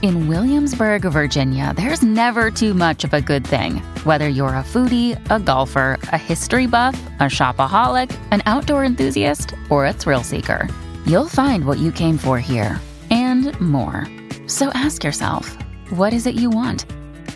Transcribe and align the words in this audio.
In 0.00 0.28
Williamsburg, 0.28 1.02
Virginia, 1.02 1.74
there's 1.76 2.02
never 2.02 2.52
too 2.52 2.72
much 2.72 3.02
of 3.02 3.14
a 3.14 3.20
good 3.20 3.44
thing. 3.44 3.78
Whether 4.04 4.28
you're 4.28 4.54
a 4.54 4.62
foodie, 4.62 5.18
a 5.28 5.40
golfer, 5.40 5.98
a 6.12 6.18
history 6.18 6.68
buff, 6.68 6.96
a 7.18 7.24
shopaholic, 7.24 8.16
an 8.30 8.42
outdoor 8.46 8.84
enthusiast, 8.84 9.54
or 9.68 9.86
a 9.86 9.92
thrill 9.92 10.22
seeker, 10.22 10.68
you'll 11.04 11.28
find 11.28 11.64
what 11.64 11.78
you 11.78 11.90
came 11.90 12.16
for 12.16 12.38
here 12.38 12.80
and 13.10 13.60
more. 13.60 14.06
So 14.46 14.68
ask 14.68 15.02
yourself, 15.02 15.56
what 15.90 16.12
is 16.12 16.26
it 16.26 16.36
you 16.36 16.48
want? 16.48 16.84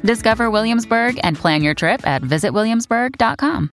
Discover 0.04 0.48
Williamsburg 0.48 1.18
and 1.24 1.36
plan 1.36 1.62
your 1.62 1.74
trip 1.74 2.06
at 2.06 2.22
visitwilliamsburg.com. 2.22 3.70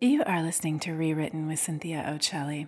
You 0.00 0.24
are 0.24 0.42
listening 0.42 0.80
to 0.80 0.94
Rewritten 0.94 1.46
with 1.46 1.60
Cynthia 1.60 2.04
Occelli. 2.08 2.66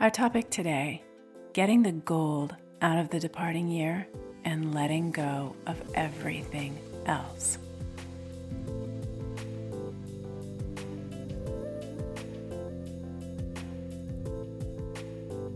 Our 0.00 0.10
topic 0.10 0.50
today 0.50 1.04
getting 1.52 1.84
the 1.84 1.92
gold 1.92 2.56
out 2.82 2.98
of 2.98 3.10
the 3.10 3.20
departing 3.20 3.68
year 3.68 4.06
and 4.44 4.74
letting 4.74 5.10
go 5.10 5.56
of 5.66 5.80
everything 5.94 6.78
else. 7.06 7.58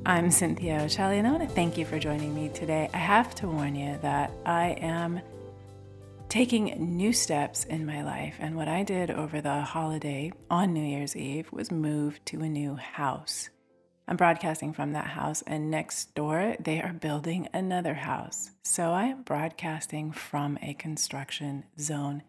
I'm 0.06 0.30
Cynthia 0.30 0.80
Occelli, 0.80 1.18
and 1.18 1.26
I 1.26 1.30
want 1.30 1.48
to 1.48 1.54
thank 1.54 1.78
you 1.78 1.84
for 1.84 1.98
joining 1.98 2.34
me 2.34 2.48
today. 2.48 2.88
I 2.92 2.96
have 2.96 3.34
to 3.36 3.46
warn 3.46 3.76
you 3.76 3.96
that 4.02 4.32
I 4.44 4.70
am 4.80 5.20
taking 6.28 6.96
new 6.96 7.12
steps 7.12 7.64
in 7.64 7.86
my 7.86 8.02
life, 8.02 8.34
and 8.40 8.56
what 8.56 8.66
I 8.66 8.82
did 8.82 9.10
over 9.10 9.40
the 9.40 9.60
holiday 9.60 10.32
on 10.50 10.72
New 10.72 10.84
Year's 10.84 11.14
Eve 11.14 11.52
was 11.52 11.70
move 11.70 12.18
to 12.24 12.40
a 12.40 12.48
new 12.48 12.74
house. 12.76 13.50
I'm 14.10 14.16
broadcasting 14.16 14.72
from 14.72 14.92
that 14.92 15.06
house, 15.06 15.44
and 15.46 15.70
next 15.70 16.16
door, 16.16 16.56
they 16.58 16.82
are 16.82 16.92
building 16.92 17.46
another 17.54 17.94
house. 17.94 18.50
So 18.64 18.90
I 18.90 19.04
am 19.04 19.22
broadcasting 19.22 20.10
from 20.10 20.58
a 20.60 20.74
construction 20.74 21.62
zone. 21.78 22.24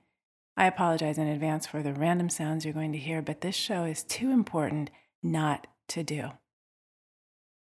I 0.56 0.68
apologize 0.68 1.18
in 1.18 1.26
advance 1.26 1.66
for 1.66 1.82
the 1.82 1.94
random 1.94 2.30
sounds 2.30 2.66
you're 2.66 2.74
going 2.76 2.92
to 2.92 3.00
hear, 3.00 3.24
but 3.24 3.42
this 3.42 3.56
show 3.56 3.86
is 3.86 4.04
too 4.04 4.30
important 4.30 4.92
not 5.24 5.66
to 5.88 6.04
do. 6.04 6.30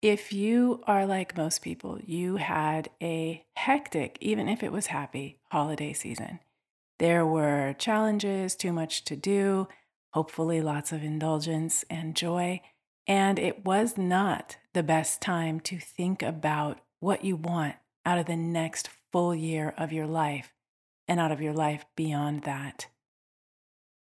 If 0.03 0.35
you 0.35 0.83
are 0.87 1.07
like 1.07 1.35
most 1.35 1.63
people, 1.63 1.99
you 2.05 2.37
had 2.37 2.91
a 3.03 3.47
hectic, 3.57 4.19
even 4.21 4.51
if 4.51 4.63
it 4.63 4.71
was 4.71 4.89
happy, 4.89 5.39
holiday 5.51 5.95
season. 5.95 6.41
There 6.99 7.25
were 7.25 7.75
challenges, 7.79 8.55
too 8.55 8.71
much 8.71 9.07
to 9.07 9.17
do, 9.17 9.67
hopefully 10.13 10.61
lots 10.61 10.93
of 10.93 11.03
indulgence 11.03 11.87
and 11.89 12.15
joy. 12.15 12.61
And 13.07 13.39
it 13.39 13.65
was 13.65 13.99
not 13.99 14.57
the 14.73 14.83
best 14.83 15.21
time 15.21 15.61
to 15.61 15.79
think 15.79 16.23
about 16.23 16.81
what 17.01 17.25
you 17.25 17.37
want 17.37 17.77
out 18.07 18.19
of 18.19 18.27
the 18.27 18.37
next 18.37 18.89
full 19.13 19.35
year 19.35 19.75
of 19.77 19.93
your 19.93 20.07
life 20.07 20.53
and 21.07 21.21
out 21.21 21.33
of 21.33 21.41
your 21.41 21.53
life 21.53 21.85
beyond 21.97 22.43
that. 22.43 22.87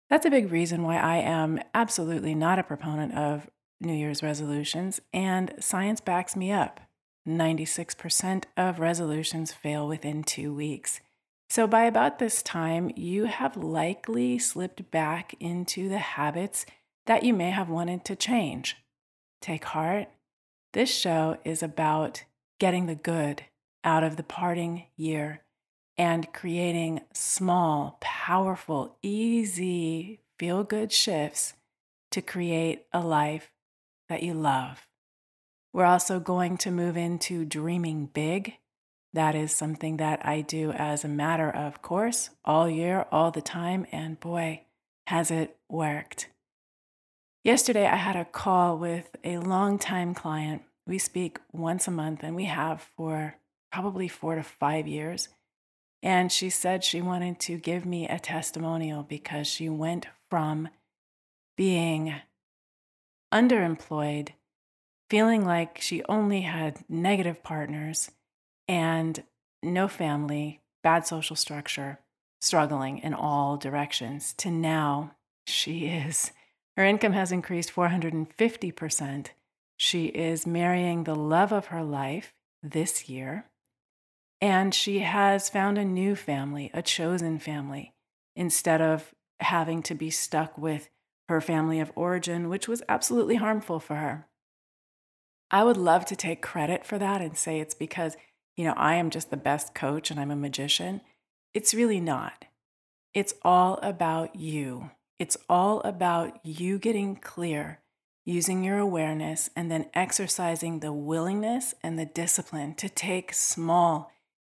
That's 0.08 0.26
a 0.26 0.30
big 0.30 0.50
reason 0.50 0.82
why 0.82 0.98
I 0.98 1.18
am 1.18 1.60
absolutely 1.72 2.34
not 2.34 2.58
a 2.58 2.64
proponent 2.64 3.14
of 3.14 3.48
New 3.80 3.94
Year's 3.94 4.22
resolutions, 4.22 5.00
and 5.12 5.54
science 5.58 6.00
backs 6.00 6.36
me 6.36 6.52
up. 6.52 6.80
96% 7.26 8.44
of 8.56 8.80
resolutions 8.80 9.52
fail 9.52 9.86
within 9.86 10.22
two 10.22 10.52
weeks. 10.52 11.00
So, 11.48 11.66
by 11.66 11.84
about 11.84 12.18
this 12.18 12.42
time, 12.42 12.90
you 12.94 13.24
have 13.24 13.56
likely 13.56 14.38
slipped 14.38 14.90
back 14.90 15.34
into 15.40 15.88
the 15.88 15.98
habits 15.98 16.66
that 17.06 17.24
you 17.24 17.34
may 17.34 17.50
have 17.50 17.68
wanted 17.68 18.04
to 18.04 18.16
change. 18.16 18.76
Take 19.40 19.64
heart. 19.64 20.08
This 20.72 20.94
show 20.94 21.38
is 21.44 21.62
about 21.62 22.24
getting 22.58 22.86
the 22.86 22.94
good 22.94 23.44
out 23.82 24.04
of 24.04 24.16
the 24.16 24.22
parting 24.22 24.86
year 24.96 25.42
and 25.96 26.32
creating 26.32 27.00
small, 27.12 27.98
powerful, 28.00 28.96
easy, 29.02 30.20
feel 30.38 30.64
good 30.64 30.92
shifts 30.92 31.54
to 32.10 32.22
create 32.22 32.86
a 32.92 33.00
life 33.00 33.50
that 34.08 34.22
you 34.22 34.34
love. 34.34 34.86
We're 35.72 35.84
also 35.84 36.18
going 36.18 36.56
to 36.58 36.70
move 36.70 36.96
into 36.96 37.44
dreaming 37.44 38.06
big. 38.06 38.54
That 39.12 39.34
is 39.34 39.52
something 39.52 39.96
that 39.98 40.24
I 40.24 40.40
do 40.40 40.72
as 40.72 41.04
a 41.04 41.08
matter 41.08 41.50
of 41.50 41.82
course 41.82 42.30
all 42.44 42.68
year, 42.68 43.06
all 43.10 43.30
the 43.30 43.42
time, 43.42 43.86
and 43.92 44.18
boy, 44.18 44.62
has 45.06 45.30
it 45.30 45.56
worked. 45.68 46.28
Yesterday, 47.42 47.86
I 47.86 47.96
had 47.96 48.16
a 48.16 48.26
call 48.26 48.76
with 48.76 49.16
a 49.24 49.38
longtime 49.38 50.12
client. 50.12 50.62
We 50.86 50.98
speak 50.98 51.38
once 51.52 51.88
a 51.88 51.90
month, 51.90 52.22
and 52.22 52.36
we 52.36 52.44
have 52.44 52.82
for 52.96 53.36
probably 53.72 54.08
four 54.08 54.34
to 54.34 54.42
five 54.42 54.86
years. 54.86 55.28
And 56.02 56.30
she 56.30 56.50
said 56.50 56.84
she 56.84 57.00
wanted 57.00 57.40
to 57.40 57.56
give 57.56 57.86
me 57.86 58.06
a 58.06 58.18
testimonial 58.18 59.02
because 59.02 59.46
she 59.46 59.70
went 59.70 60.06
from 60.28 60.68
being 61.56 62.14
underemployed, 63.32 64.30
feeling 65.08 65.44
like 65.44 65.80
she 65.80 66.02
only 66.08 66.42
had 66.42 66.84
negative 66.90 67.42
partners 67.42 68.10
and 68.68 69.22
no 69.62 69.88
family, 69.88 70.60
bad 70.82 71.06
social 71.06 71.36
structure, 71.36 72.00
struggling 72.42 72.98
in 72.98 73.14
all 73.14 73.56
directions, 73.56 74.34
to 74.34 74.50
now 74.50 75.12
she 75.46 75.86
is 75.86 76.32
her 76.76 76.84
income 76.84 77.12
has 77.12 77.32
increased 77.32 77.74
450%. 77.74 79.28
She 79.76 80.06
is 80.06 80.46
marrying 80.46 81.04
the 81.04 81.14
love 81.14 81.52
of 81.52 81.66
her 81.66 81.82
life 81.82 82.32
this 82.62 83.08
year. 83.08 83.46
And 84.40 84.74
she 84.74 85.00
has 85.00 85.48
found 85.48 85.78
a 85.78 85.84
new 85.84 86.16
family, 86.16 86.70
a 86.72 86.82
chosen 86.82 87.38
family, 87.38 87.92
instead 88.34 88.80
of 88.80 89.12
having 89.40 89.82
to 89.82 89.94
be 89.94 90.10
stuck 90.10 90.56
with 90.56 90.88
her 91.28 91.40
family 91.40 91.80
of 91.80 91.92
origin, 91.94 92.48
which 92.48 92.66
was 92.66 92.82
absolutely 92.88 93.36
harmful 93.36 93.80
for 93.80 93.96
her. 93.96 94.26
I 95.50 95.64
would 95.64 95.76
love 95.76 96.04
to 96.06 96.16
take 96.16 96.42
credit 96.42 96.86
for 96.86 96.98
that 96.98 97.20
and 97.20 97.36
say 97.36 97.60
it's 97.60 97.74
because, 97.74 98.16
you 98.56 98.64
know, 98.64 98.74
I 98.76 98.94
am 98.94 99.10
just 99.10 99.30
the 99.30 99.36
best 99.36 99.74
coach 99.74 100.10
and 100.10 100.18
I'm 100.18 100.30
a 100.30 100.36
magician. 100.36 101.00
It's 101.52 101.74
really 101.74 102.00
not. 102.00 102.44
It's 103.12 103.34
all 103.42 103.78
about 103.82 104.36
you. 104.36 104.90
It's 105.20 105.36
all 105.50 105.80
about 105.80 106.40
you 106.46 106.78
getting 106.78 107.14
clear, 107.14 107.80
using 108.24 108.64
your 108.64 108.78
awareness, 108.78 109.50
and 109.54 109.70
then 109.70 109.90
exercising 109.92 110.80
the 110.80 110.94
willingness 110.94 111.74
and 111.82 111.98
the 111.98 112.06
discipline 112.06 112.72
to 112.76 112.88
take 112.88 113.34
small, 113.34 114.10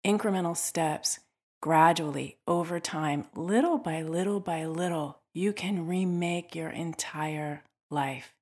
incremental 0.06 0.56
steps 0.56 1.20
gradually 1.60 2.38
over 2.48 2.80
time, 2.80 3.26
little 3.34 3.76
by 3.76 4.00
little 4.00 4.40
by 4.40 4.64
little. 4.64 5.20
You 5.34 5.52
can 5.52 5.86
remake 5.86 6.54
your 6.54 6.70
entire 6.70 7.62
life. 7.90 8.32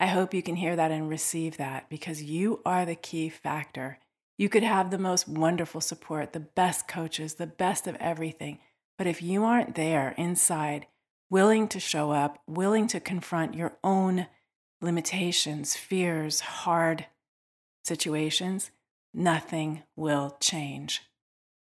I 0.00 0.06
hope 0.06 0.32
you 0.32 0.42
can 0.42 0.56
hear 0.56 0.74
that 0.74 0.90
and 0.90 1.06
receive 1.06 1.58
that 1.58 1.90
because 1.90 2.22
you 2.22 2.62
are 2.64 2.86
the 2.86 2.94
key 2.94 3.28
factor. 3.28 3.98
You 4.38 4.48
could 4.48 4.62
have 4.62 4.90
the 4.90 4.96
most 4.96 5.28
wonderful 5.28 5.82
support, 5.82 6.32
the 6.32 6.40
best 6.40 6.88
coaches, 6.88 7.34
the 7.34 7.46
best 7.46 7.86
of 7.86 7.96
everything. 7.96 8.58
But 8.96 9.06
if 9.06 9.20
you 9.20 9.44
aren't 9.44 9.74
there 9.74 10.14
inside, 10.16 10.86
willing 11.32 11.66
to 11.66 11.80
show 11.80 12.10
up, 12.10 12.38
willing 12.46 12.86
to 12.86 13.00
confront 13.00 13.54
your 13.54 13.72
own 13.82 14.26
limitations, 14.82 15.74
fears, 15.74 16.40
hard 16.40 17.06
situations, 17.82 18.70
nothing 19.14 19.82
will 19.96 20.36
change. 20.40 21.00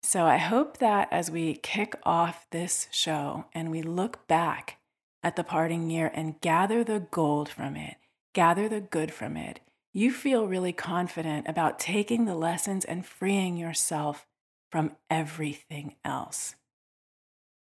So 0.02 0.26
I 0.26 0.36
hope 0.36 0.76
that 0.78 1.08
as 1.10 1.30
we 1.30 1.54
kick 1.54 1.94
off 2.02 2.46
this 2.50 2.88
show 2.90 3.46
and 3.54 3.70
we 3.70 3.80
look 3.80 4.28
back 4.28 4.76
at 5.22 5.34
the 5.34 5.42
parting 5.42 5.88
year 5.88 6.10
and 6.12 6.38
gather 6.42 6.84
the 6.84 7.06
gold 7.10 7.48
from 7.48 7.74
it, 7.74 7.96
gather 8.34 8.68
the 8.68 8.82
good 8.82 9.14
from 9.14 9.34
it, 9.34 9.60
you 9.94 10.12
feel 10.12 10.46
really 10.46 10.74
confident 10.74 11.48
about 11.48 11.78
taking 11.78 12.26
the 12.26 12.34
lessons 12.34 12.84
and 12.84 13.06
freeing 13.06 13.56
yourself 13.56 14.26
from 14.70 14.94
everything 15.08 15.94
else. 16.04 16.54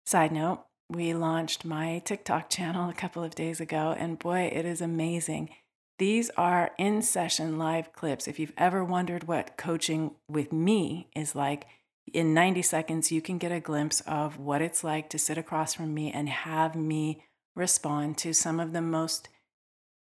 Side 0.05 0.33
note, 0.33 0.65
we 0.93 1.15
launched 1.15 1.65
my 1.65 2.01
TikTok 2.05 2.49
channel 2.49 2.89
a 2.89 2.95
couple 2.95 3.25
of 3.25 3.35
days 3.35 3.61
ago, 3.61 3.95
and 3.99 4.19
boy, 4.19 4.51
it 4.53 4.65
is 4.65 4.81
amazing. 4.81 5.51
These 5.99 6.31
are 6.37 6.73
in 6.79 7.03
session 7.03 7.59
live 7.59 7.93
clips. 7.93 8.29
If 8.29 8.39
you've 8.39 8.53
ever 8.57 8.85
wondered 8.85 9.25
what 9.25 9.57
coaching 9.57 10.13
with 10.29 10.53
me 10.53 11.09
is 11.15 11.35
like, 11.35 11.67
in 12.13 12.35
90 12.35 12.63
seconds, 12.63 13.13
you 13.13 13.23
can 13.23 13.39
get 13.39 13.53
a 13.53 13.61
glimpse 13.61 14.01
of 14.03 14.39
what 14.39 14.61
it's 14.61 14.85
like 14.85 15.09
to 15.11 15.19
sit 15.19 15.39
across 15.39 15.75
from 15.75 15.95
me 15.95 16.11
and 16.11 16.29
have 16.29 16.75
me 16.75 17.25
respond 17.55 18.19
to 18.19 18.33
some 18.33 18.61
of 18.61 18.73
the 18.73 18.83
most 18.83 19.29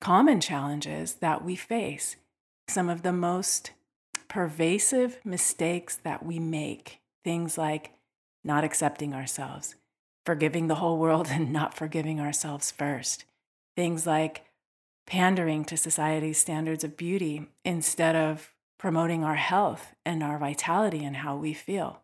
common 0.00 0.40
challenges 0.40 1.14
that 1.14 1.44
we 1.44 1.54
face, 1.56 2.16
some 2.69 2.88
of 2.88 3.02
the 3.02 3.12
most 3.12 3.72
pervasive 4.28 5.19
mistakes 5.25 5.96
that 5.96 6.25
we 6.25 6.38
make. 6.38 7.00
Things 7.22 7.58
like 7.58 7.93
not 8.43 8.64
accepting 8.64 9.12
ourselves, 9.12 9.75
forgiving 10.31 10.69
the 10.69 10.77
whole 10.77 10.97
world 10.97 11.27
and 11.32 11.53
not 11.53 11.75
forgiving 11.75 12.21
ourselves 12.21 12.71
first. 12.71 13.25
Things 13.77 14.06
like 14.06 14.44
pandering 15.05 15.65
to 15.65 15.77
society's 15.77 16.38
standards 16.38 16.85
of 16.85 16.97
beauty 16.97 17.49
instead 17.65 18.15
of 18.15 18.55
promoting 18.79 19.25
our 19.25 19.35
health 19.35 19.93
and 20.06 20.23
our 20.23 20.38
vitality 20.38 21.05
and 21.05 21.17
how 21.17 21.37
we 21.37 21.53
feel. 21.53 22.03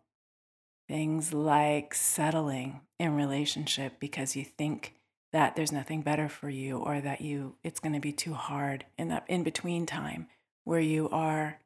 Things 0.89 1.33
like 1.33 1.95
settling 1.95 2.81
in 2.99 3.15
relationship 3.15 4.01
because 4.01 4.35
you 4.35 4.45
think 4.45 4.95
that 5.33 5.55
there's 5.55 5.71
nothing 5.71 6.03
better 6.03 6.29
for 6.29 6.51
you 6.51 6.79
or 6.79 7.01
that 7.01 7.21
you 7.21 7.55
it's 7.63 7.79
going 7.79 7.93
to 7.93 8.01
be 8.01 8.13
too 8.13 8.35
hard 8.35 8.87
in 8.99 9.07
that 9.07 9.25
in 9.29 9.45
between 9.45 9.87
time 9.87 10.27
where 10.65 10.81
you 10.81 11.09
are 11.11 11.61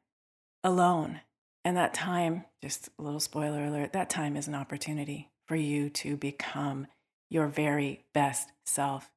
alone. 0.63 1.21
And 1.65 1.75
that 1.75 1.95
time, 1.95 2.45
just 2.61 2.89
a 2.99 3.01
little 3.01 3.19
spoiler 3.19 3.65
alert, 3.65 3.93
that 3.93 4.11
time 4.11 4.37
is 4.37 4.47
an 4.47 4.53
opportunity 4.53 5.30
for 5.45 5.55
you 5.55 5.89
to 5.89 6.17
become 6.17 6.87
your 7.29 7.47
very 7.47 8.05
best 8.13 8.51
self. 8.65 9.09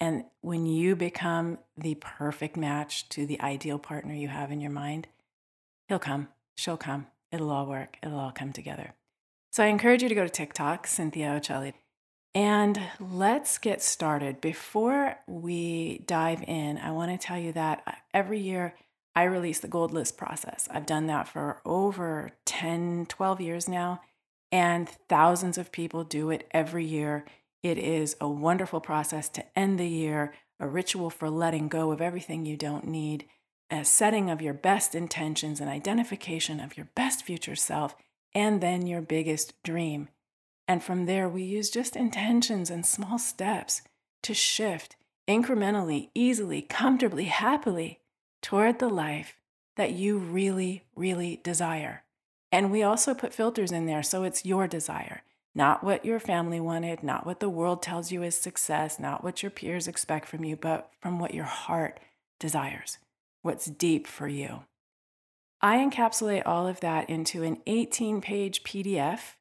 And 0.00 0.24
when 0.40 0.66
you 0.66 0.96
become 0.96 1.58
the 1.76 1.94
perfect 1.96 2.56
match 2.56 3.08
to 3.10 3.26
the 3.26 3.40
ideal 3.40 3.78
partner 3.78 4.14
you 4.14 4.28
have 4.28 4.50
in 4.50 4.60
your 4.60 4.70
mind, 4.70 5.06
He'll 5.88 5.98
come, 5.98 6.28
she'll 6.54 6.76
come, 6.76 7.06
it'll 7.30 7.50
all 7.50 7.66
work, 7.66 7.98
it'll 8.02 8.18
all 8.18 8.32
come 8.32 8.52
together. 8.52 8.94
So 9.50 9.62
I 9.62 9.66
encourage 9.66 10.02
you 10.02 10.08
to 10.08 10.14
go 10.14 10.24
to 10.24 10.30
TikTok, 10.30 10.86
Cynthia 10.86 11.38
Occelli, 11.38 11.74
and 12.34 12.80
let's 12.98 13.58
get 13.58 13.82
started. 13.82 14.40
Before 14.40 15.16
we 15.26 16.02
dive 16.06 16.42
in, 16.48 16.78
I 16.78 16.92
want 16.92 17.10
to 17.10 17.26
tell 17.26 17.38
you 17.38 17.52
that 17.52 17.82
uh, 17.86 17.92
every 18.14 18.40
year 18.40 18.74
I 19.14 19.24
release 19.24 19.60
the 19.60 19.68
gold 19.68 19.92
list 19.92 20.16
process. 20.16 20.66
I've 20.70 20.86
done 20.86 21.06
that 21.08 21.28
for 21.28 21.60
over 21.66 22.32
10, 22.46 23.06
12 23.10 23.40
years 23.42 23.68
now, 23.68 24.00
and 24.52 24.88
thousands 25.08 25.58
of 25.58 25.72
people 25.72 26.04
do 26.04 26.30
it 26.30 26.46
every 26.52 26.84
year. 26.84 27.24
It 27.64 27.78
is 27.78 28.14
a 28.20 28.28
wonderful 28.28 28.80
process 28.80 29.28
to 29.30 29.58
end 29.58 29.80
the 29.80 29.88
year, 29.88 30.34
a 30.60 30.68
ritual 30.68 31.10
for 31.10 31.28
letting 31.28 31.66
go 31.66 31.90
of 31.90 32.00
everything 32.00 32.46
you 32.46 32.56
don't 32.56 32.86
need 32.86 33.24
a 33.72 33.84
setting 33.84 34.28
of 34.28 34.42
your 34.42 34.52
best 34.52 34.94
intentions, 34.94 35.58
an 35.58 35.68
identification 35.68 36.60
of 36.60 36.76
your 36.76 36.88
best 36.94 37.24
future 37.24 37.56
self, 37.56 37.96
and 38.34 38.60
then 38.60 38.86
your 38.86 39.00
biggest 39.00 39.54
dream. 39.62 40.08
And 40.68 40.82
from 40.82 41.06
there, 41.06 41.28
we 41.28 41.42
use 41.42 41.70
just 41.70 41.96
intentions 41.96 42.70
and 42.70 42.84
small 42.84 43.18
steps 43.18 43.80
to 44.24 44.34
shift 44.34 44.96
incrementally, 45.26 46.10
easily, 46.14 46.60
comfortably, 46.60 47.24
happily 47.24 48.00
toward 48.42 48.78
the 48.78 48.90
life 48.90 49.36
that 49.76 49.92
you 49.92 50.18
really, 50.18 50.84
really 50.94 51.40
desire. 51.42 52.04
And 52.52 52.70
we 52.70 52.84
also 52.84 53.14
put 53.14 53.34
filters 53.34 53.72
in 53.72 53.86
there 53.86 54.04
so 54.04 54.22
it's 54.22 54.44
your 54.44 54.68
desire, 54.68 55.22
not 55.54 55.82
what 55.82 56.04
your 56.04 56.20
family 56.20 56.60
wanted, 56.60 57.02
not 57.02 57.26
what 57.26 57.40
the 57.40 57.48
world 57.48 57.82
tells 57.82 58.12
you 58.12 58.22
is 58.22 58.36
success, 58.36 59.00
not 59.00 59.24
what 59.24 59.42
your 59.42 59.50
peers 59.50 59.88
expect 59.88 60.28
from 60.28 60.44
you, 60.44 60.54
but 60.54 60.90
from 61.00 61.18
what 61.18 61.34
your 61.34 61.44
heart 61.44 61.98
desires 62.38 62.98
what's 63.42 63.66
deep 63.66 64.06
for 64.06 64.28
you. 64.28 64.62
I 65.60 65.76
encapsulate 65.76 66.42
all 66.46 66.66
of 66.66 66.80
that 66.80 67.10
into 67.10 67.42
an 67.42 67.58
18 67.66 68.20
page 68.20 68.62
PDF 68.62 69.34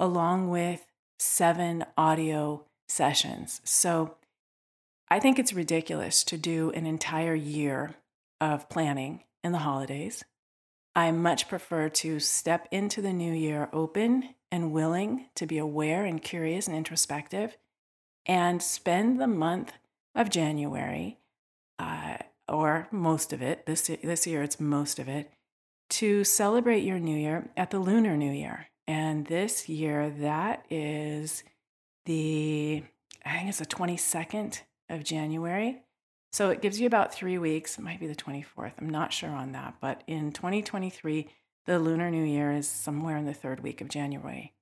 along 0.00 0.50
with 0.50 0.86
seven 1.18 1.84
audio 1.96 2.64
sessions. 2.88 3.60
So 3.64 4.16
I 5.08 5.20
think 5.20 5.38
it's 5.38 5.52
ridiculous 5.52 6.24
to 6.24 6.36
do 6.36 6.70
an 6.72 6.86
entire 6.86 7.34
year 7.34 7.94
of 8.40 8.68
planning 8.68 9.24
in 9.44 9.52
the 9.52 9.58
holidays. 9.58 10.24
I 10.94 11.10
much 11.10 11.48
prefer 11.48 11.88
to 11.88 12.20
step 12.20 12.68
into 12.70 13.00
the 13.00 13.12
new 13.12 13.32
year 13.32 13.68
open 13.72 14.34
and 14.50 14.72
willing 14.72 15.28
to 15.36 15.46
be 15.46 15.58
aware 15.58 16.04
and 16.04 16.22
curious 16.22 16.66
and 16.66 16.76
introspective 16.76 17.56
and 18.26 18.62
spend 18.62 19.20
the 19.20 19.26
month 19.26 19.72
of 20.14 20.28
January 20.28 21.18
uh, 21.78 22.18
or 22.48 22.88
most 22.90 23.32
of 23.32 23.40
it, 23.42 23.64
this, 23.66 23.90
this 24.02 24.26
year 24.26 24.42
it's 24.42 24.60
most 24.60 24.98
of 24.98 25.08
it, 25.08 25.32
to 25.88 26.24
celebrate 26.24 26.84
your 26.84 26.98
new 26.98 27.16
year 27.16 27.50
at 27.56 27.70
the 27.70 27.78
Lunar 27.78 28.16
New 28.16 28.32
Year. 28.32 28.68
And 28.86 29.26
this 29.26 29.68
year, 29.68 30.10
that 30.10 30.66
is 30.70 31.44
the, 32.04 32.82
I 33.24 33.36
think 33.36 33.48
it's 33.48 33.58
the 33.58 33.66
22nd 33.66 34.60
of 34.90 35.04
January. 35.04 35.82
So 36.32 36.50
it 36.50 36.62
gives 36.62 36.80
you 36.80 36.86
about 36.86 37.12
three 37.12 37.36
weeks. 37.36 37.78
It 37.78 37.82
might 37.82 38.00
be 38.00 38.06
the 38.06 38.14
24th. 38.14 38.72
I'm 38.78 38.88
not 38.88 39.12
sure 39.12 39.30
on 39.30 39.52
that. 39.52 39.74
But 39.80 40.02
in 40.06 40.32
2023, 40.32 41.28
the 41.66 41.78
Lunar 41.78 42.10
New 42.10 42.24
Year 42.24 42.52
is 42.52 42.66
somewhere 42.66 43.16
in 43.16 43.26
the 43.26 43.34
third 43.34 43.60
week 43.60 43.80
of 43.80 43.88
January. 43.88 44.52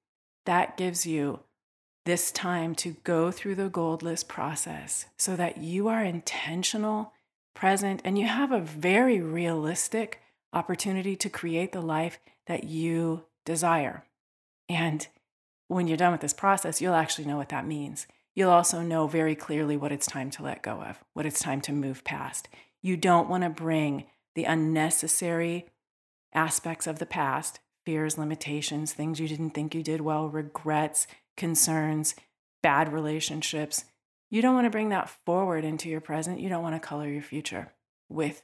That 0.46 0.76
gives 0.76 1.06
you 1.06 1.40
this 2.06 2.32
time 2.32 2.74
to 2.74 2.96
go 3.04 3.30
through 3.30 3.54
the 3.54 3.68
gold 3.68 4.02
list 4.02 4.28
process 4.28 5.06
so 5.16 5.36
that 5.36 5.58
you 5.58 5.86
are 5.88 6.02
intentional 6.02 7.12
present, 7.54 8.00
and 8.04 8.18
you 8.18 8.26
have 8.26 8.52
a 8.52 8.60
very 8.60 9.20
realistic 9.20 10.20
opportunity 10.52 11.14
to 11.16 11.28
create 11.28 11.72
the 11.72 11.80
life 11.80 12.18
that 12.46 12.64
you 12.64 13.24
desire. 13.44 14.04
And 14.68 15.06
when 15.68 15.86
you're 15.86 15.96
done 15.96 16.12
with 16.12 16.20
this 16.20 16.32
process, 16.32 16.80
you'll 16.80 16.94
actually 16.94 17.26
know 17.26 17.36
what 17.36 17.50
that 17.50 17.66
means. 17.66 18.06
You'll 18.34 18.50
also 18.50 18.82
know 18.82 19.06
very 19.06 19.34
clearly 19.34 19.76
what 19.76 19.92
it's 19.92 20.06
time 20.06 20.30
to 20.32 20.42
let 20.42 20.62
go 20.62 20.82
of, 20.82 21.02
what 21.14 21.26
it's 21.26 21.40
time 21.40 21.60
to 21.62 21.72
move 21.72 22.04
past. 22.04 22.48
You 22.82 22.96
don't 22.96 23.28
want 23.28 23.44
to 23.44 23.50
bring 23.50 24.04
the 24.34 24.44
unnecessary 24.44 25.66
aspects 26.32 26.86
of 26.86 26.98
the 26.98 27.06
past 27.06 27.60
fears, 27.84 28.18
limitations, 28.18 28.92
things 28.92 29.18
you 29.18 29.26
didn't 29.26 29.50
think 29.50 29.74
you 29.74 29.82
did 29.82 30.02
well, 30.02 30.28
regrets, 30.28 31.06
concerns, 31.36 32.14
bad 32.62 32.92
relationships 32.92 33.84
you 34.30 34.42
don't 34.42 34.54
want 34.54 34.66
to 34.66 34.70
bring 34.70 34.90
that 34.90 35.10
forward 35.10 35.64
into 35.64 35.88
your 35.88 36.00
present. 36.00 36.40
You 36.40 36.48
don't 36.48 36.62
want 36.62 36.80
to 36.80 36.88
color 36.88 37.08
your 37.08 37.22
future 37.22 37.72
with 38.08 38.42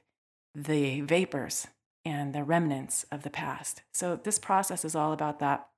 the 0.55 1.00
vapors 1.02 1.69
and 2.05 2.35
the 2.35 2.43
remnants 2.43 3.05
of 3.12 3.23
the 3.23 3.31
past. 3.31 3.83
So, 3.95 4.16
this 4.16 4.38
process 4.38 4.85
is 4.85 4.97
all 4.97 5.12
about 5.12 5.38
that. 5.38 5.69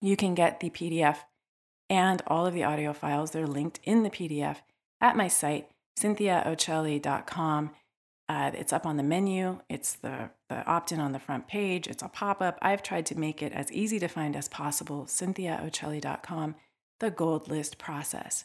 You 0.00 0.16
can 0.16 0.34
get 0.34 0.60
the 0.60 0.70
PDF 0.70 1.18
and 1.90 2.22
all 2.26 2.46
of 2.46 2.54
the 2.54 2.64
audio 2.64 2.92
files. 2.92 3.30
They're 3.30 3.46
linked 3.46 3.80
in 3.84 4.02
the 4.02 4.10
PDF 4.10 4.58
at 5.00 5.16
my 5.16 5.28
site, 5.28 5.70
cynthiaoccelli.com. 5.98 7.70
Uh, 8.28 8.50
it's 8.54 8.72
up 8.74 8.84
on 8.84 8.98
the 8.98 9.02
menu. 9.02 9.60
It's 9.70 9.94
the, 9.94 10.30
the 10.50 10.64
opt 10.66 10.92
in 10.92 11.00
on 11.00 11.12
the 11.12 11.18
front 11.18 11.48
page. 11.48 11.86
It's 11.86 12.02
a 12.02 12.08
pop 12.08 12.42
up. 12.42 12.58
I've 12.60 12.82
tried 12.82 13.06
to 13.06 13.18
make 13.18 13.42
it 13.42 13.52
as 13.52 13.72
easy 13.72 13.98
to 14.00 14.08
find 14.08 14.36
as 14.36 14.48
possible. 14.48 15.06
cynthiaoccelli.com, 15.06 16.54
the 17.00 17.10
gold 17.10 17.48
list 17.48 17.78
process. 17.78 18.44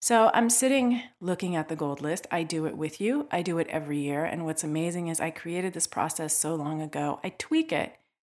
So 0.00 0.30
I'm 0.34 0.50
sitting 0.50 1.02
looking 1.20 1.56
at 1.56 1.68
the 1.68 1.76
gold 1.76 2.02
list. 2.02 2.26
I 2.30 2.42
do 2.42 2.66
it 2.66 2.76
with 2.76 3.00
you, 3.00 3.26
I 3.32 3.42
do 3.42 3.58
it 3.58 3.66
every 3.68 3.98
year. 3.98 4.24
And 4.24 4.44
what's 4.44 4.62
amazing 4.62 5.08
is 5.08 5.18
I 5.18 5.30
created 5.30 5.72
this 5.72 5.86
process 5.86 6.36
so 6.36 6.54
long 6.54 6.82
ago. 6.82 7.18
I 7.24 7.30
tweak 7.30 7.72
it, 7.72 7.96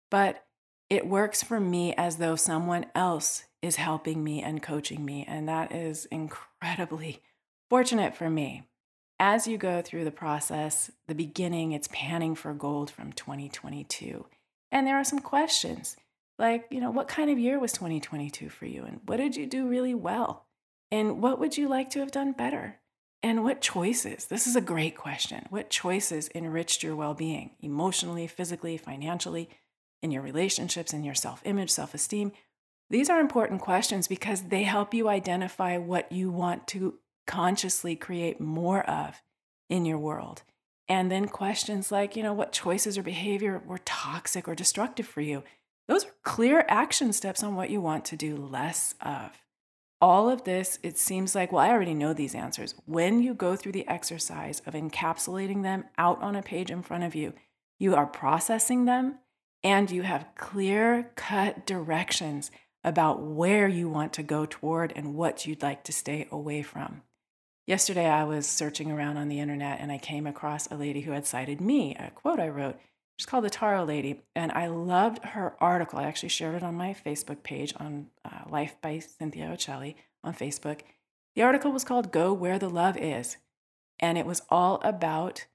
but 0.09 0.45
it 0.89 1.05
works 1.05 1.43
for 1.43 1.59
me 1.59 1.93
as 1.95 2.17
though 2.17 2.35
someone 2.35 2.85
else 2.95 3.43
is 3.61 3.75
helping 3.75 4.23
me 4.23 4.41
and 4.41 4.63
coaching 4.63 5.03
me. 5.03 5.25
And 5.27 5.47
that 5.47 5.71
is 5.71 6.05
incredibly 6.05 7.21
fortunate 7.69 8.15
for 8.15 8.29
me. 8.29 8.63
As 9.19 9.47
you 9.47 9.57
go 9.57 9.81
through 9.81 10.05
the 10.05 10.11
process, 10.11 10.91
the 11.07 11.15
beginning, 11.15 11.73
it's 11.73 11.89
panning 11.91 12.35
for 12.35 12.53
gold 12.53 12.89
from 12.89 13.11
2022. 13.11 14.25
And 14.71 14.87
there 14.87 14.95
are 14.95 15.03
some 15.03 15.19
questions 15.19 15.97
like, 16.37 16.67
you 16.71 16.79
know, 16.79 16.89
what 16.89 17.09
kind 17.09 17.29
of 17.29 17.37
year 17.37 17.59
was 17.59 17.73
2022 17.73 18.49
for 18.49 18.65
you? 18.65 18.85
And 18.85 19.01
what 19.05 19.17
did 19.17 19.35
you 19.35 19.45
do 19.45 19.67
really 19.67 19.93
well? 19.93 20.45
And 20.89 21.21
what 21.21 21.37
would 21.37 21.57
you 21.57 21.67
like 21.67 21.89
to 21.91 21.99
have 21.99 22.11
done 22.11 22.31
better? 22.31 22.79
And 23.21 23.43
what 23.43 23.59
choices? 23.59 24.25
This 24.25 24.47
is 24.47 24.55
a 24.55 24.61
great 24.61 24.95
question. 24.95 25.45
What 25.49 25.69
choices 25.69 26.29
enriched 26.33 26.81
your 26.81 26.95
well 26.95 27.13
being 27.13 27.51
emotionally, 27.59 28.25
physically, 28.27 28.77
financially, 28.77 29.49
in 30.01 30.11
your 30.11 30.21
relationships, 30.21 30.93
in 30.93 31.03
your 31.03 31.13
self 31.13 31.41
image, 31.43 31.69
self 31.69 31.93
esteem? 31.93 32.31
These 32.89 33.09
are 33.09 33.19
important 33.19 33.61
questions 33.61 34.07
because 34.07 34.43
they 34.43 34.63
help 34.63 34.93
you 34.93 35.07
identify 35.09 35.77
what 35.77 36.11
you 36.11 36.31
want 36.31 36.67
to 36.67 36.95
consciously 37.27 37.95
create 37.95 38.41
more 38.41 38.83
of 38.89 39.21
in 39.69 39.85
your 39.85 39.99
world. 39.99 40.43
And 40.87 41.11
then 41.11 41.27
questions 41.27 41.91
like, 41.91 42.15
you 42.15 42.23
know, 42.23 42.33
what 42.33 42.51
choices 42.51 42.97
or 42.97 43.03
behavior 43.03 43.61
were 43.63 43.77
toxic 43.79 44.47
or 44.47 44.55
destructive 44.55 45.05
for 45.05 45.21
you? 45.21 45.43
those 45.89 46.05
are 46.05 46.13
clear 46.23 46.65
action 46.69 47.11
steps 47.11 47.41
on 47.41 47.55
what 47.55 47.71
you 47.71 47.81
want 47.81 48.05
to 48.05 48.15
do 48.15 48.37
less 48.37 48.93
of. 49.01 49.31
All 49.99 50.29
of 50.29 50.43
this, 50.43 50.77
it 50.83 50.99
seems 50.99 51.33
like, 51.33 51.51
well, 51.51 51.65
I 51.65 51.71
already 51.71 51.95
know 51.95 52.13
these 52.13 52.35
answers. 52.35 52.75
When 52.85 53.23
you 53.23 53.33
go 53.33 53.55
through 53.55 53.71
the 53.71 53.87
exercise 53.87 54.61
of 54.67 54.75
encapsulating 54.75 55.63
them 55.63 55.85
out 55.97 56.21
on 56.21 56.35
a 56.35 56.43
page 56.43 56.69
in 56.69 56.83
front 56.83 57.05
of 57.05 57.15
you, 57.15 57.33
you 57.79 57.95
are 57.95 58.05
processing 58.05 58.85
them 58.85 59.17
and 59.63 59.89
you 59.89 60.03
have 60.03 60.27
clear 60.35 61.11
cut 61.15 61.65
directions 61.65 62.51
about 62.83 63.21
where 63.21 63.67
you 63.67 63.89
want 63.89 64.13
to 64.13 64.23
go 64.23 64.45
toward 64.45 64.93
and 64.95 65.15
what 65.15 65.45
you'd 65.45 65.61
like 65.61 65.83
to 65.83 65.91
stay 65.91 66.27
away 66.31 66.61
from. 66.61 67.01
Yesterday, 67.67 68.07
I 68.07 68.23
was 68.23 68.47
searching 68.47 68.91
around 68.91 69.17
on 69.17 69.29
the 69.29 69.39
internet 69.39 69.79
and 69.79 69.91
I 69.91 69.97
came 69.97 70.25
across 70.25 70.67
a 70.67 70.75
lady 70.75 71.01
who 71.01 71.11
had 71.11 71.27
cited 71.27 71.61
me, 71.61 71.95
a 71.95 72.09
quote 72.09 72.39
I 72.39 72.49
wrote. 72.49 72.79
She's 73.17 73.25
called 73.25 73.43
the 73.43 73.49
Tarot 73.49 73.83
Lady, 73.83 74.21
and 74.33 74.49
I 74.53 74.67
loved 74.67 75.23
her 75.25 75.53
article. 75.59 75.99
I 75.99 76.05
actually 76.05 76.29
shared 76.29 76.55
it 76.55 76.63
on 76.63 76.75
my 76.75 76.95
Facebook 77.05 77.43
page 77.43 77.73
on 77.77 78.07
uh, 78.23 78.49
Life 78.49 78.77
by 78.81 78.99
Cynthia 78.99 79.47
Occelli 79.47 79.95
on 80.23 80.33
Facebook. 80.33 80.79
The 81.35 81.41
article 81.41 81.73
was 81.73 81.83
called 81.83 82.13
Go 82.13 82.31
Where 82.31 82.57
the 82.57 82.69
Love 82.69 82.95
Is, 82.97 83.35
and 83.99 84.17
it 84.17 84.25
was 84.25 84.41
all 84.49 84.79
about 84.85 85.45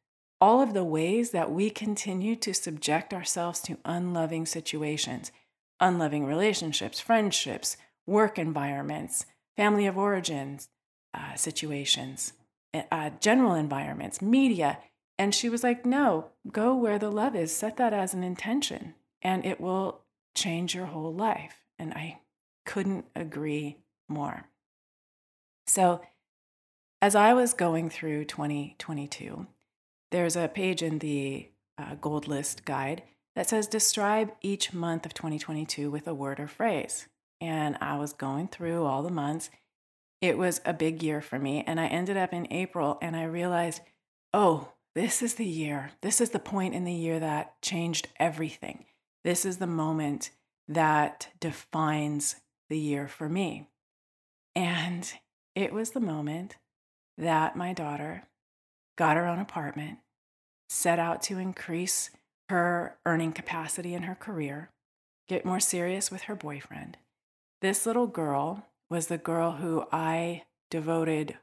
all 0.40 0.61
of 0.61 0.75
the 0.75 0.85
ways 0.85 1.31
that 1.31 1.50
we 1.50 1.71
continue 1.71 2.37
to 2.37 2.52
subject 2.52 3.14
ourselves 3.14 3.61
to 3.62 3.78
unloving 3.87 4.45
situations, 4.45 5.33
unloving 5.81 6.25
relationships, 6.25 7.00
friendships, 7.00 7.76
work 8.07 8.38
environments, 8.38 9.26
family 9.57 9.87
of 9.87 9.97
origins 9.97 10.69
uh, 11.14 11.37
situations, 11.37 12.33
uh, 12.90 13.11
general 13.21 13.54
environments, 13.54 14.21
media. 14.21 14.78
And 15.16 15.33
she 15.33 15.49
was 15.49 15.62
like, 15.62 15.87
no, 15.87 16.31
go 16.50 16.75
where 16.75 16.99
the 16.99 17.11
love 17.11 17.37
is, 17.37 17.54
set 17.54 17.76
that 17.76 17.93
as 17.93 18.14
an 18.14 18.25
intention, 18.25 18.95
and 19.23 19.47
it 19.47 19.61
will 19.61 20.00
change 20.35 20.75
your 20.75 20.87
whole 20.87 21.14
life. 21.14 21.64
And 21.78 21.95
I 21.95 22.19
couldn't 22.66 23.04
agree 23.14 23.78
more. 24.09 24.49
So, 25.66 26.00
as 27.00 27.14
I 27.14 27.33
was 27.33 27.54
going 27.54 27.90
through 27.90 28.25
2022, 28.25 29.47
there's 30.11 30.37
a 30.37 30.49
page 30.49 30.83
in 30.83 30.99
the 30.99 31.49
uh, 31.78 31.95
Gold 32.00 32.26
List 32.26 32.64
guide 32.64 33.02
that 33.37 33.49
says 33.49 33.67
describe 33.67 34.33
each 34.41 34.73
month 34.73 35.05
of 35.07 35.14
2022 35.14 35.91
with 35.91 36.07
a 36.07 36.14
word 36.14 36.41
or 36.41 36.49
phrase. 36.49 37.09
And 37.41 37.76
I 37.81 37.97
was 37.99 38.12
going 38.12 38.49
through 38.49 38.85
all 38.85 39.03
the 39.03 39.11
months. 39.11 39.50
It 40.21 40.38
was 40.38 40.61
a 40.64 40.73
big 40.73 41.03
year 41.03 41.21
for 41.21 41.38
me. 41.38 41.64
And 41.67 41.81
I 41.81 41.87
ended 41.87 42.17
up 42.17 42.33
in 42.33 42.53
April 42.53 42.99
and 43.03 43.17
I 43.17 43.25
realized, 43.25 43.81
oh, 44.33 44.69
this 44.95 45.23
is 45.23 45.35
the 45.35 45.45
year. 45.45 45.91
This 46.00 46.21
is 46.21 46.31
the 46.31 46.38
point 46.38 46.75
in 46.75 46.85
the 46.85 46.93
year 46.93 47.19
that 47.19 47.61
changed 47.61 48.09
everything. 48.19 48.85
This 49.25 49.45
is 49.45 49.59
the 49.59 49.67
moment 49.67 50.31
that 50.69 51.29
defines 51.41 52.37
the 52.69 52.79
year 52.79 53.09
for 53.09 53.29
me. 53.29 53.69
And 54.55 55.12
it 55.55 55.73
was 55.73 55.91
the 55.91 56.00
moment 56.00 56.57
that 57.19 57.57
my 57.57 57.73
daughter 57.73 58.25
got 58.97 59.17
her 59.17 59.26
own 59.26 59.41
apartment 59.41 59.99
set 60.69 60.99
out 60.99 61.23
to 61.23 61.38
increase 61.38 62.11
her 62.49 62.97
earning 63.07 63.33
capacity 63.33 63.95
in 63.95 64.05
her 64.05 64.15
career, 64.15 64.71
get 65.29 65.45
more 65.45 65.61
serious 65.61 66.11
with 66.11 66.23
her 66.23 66.35
boyfriend. 66.35 66.97
This 67.61 67.87
little 67.87 68.07
girl 68.07 68.67
was 68.91 69.07
the 69.07 69.19
girl 69.19 69.53
who 69.53 69.87
I 69.91 70.43
devoted 70.71 71.39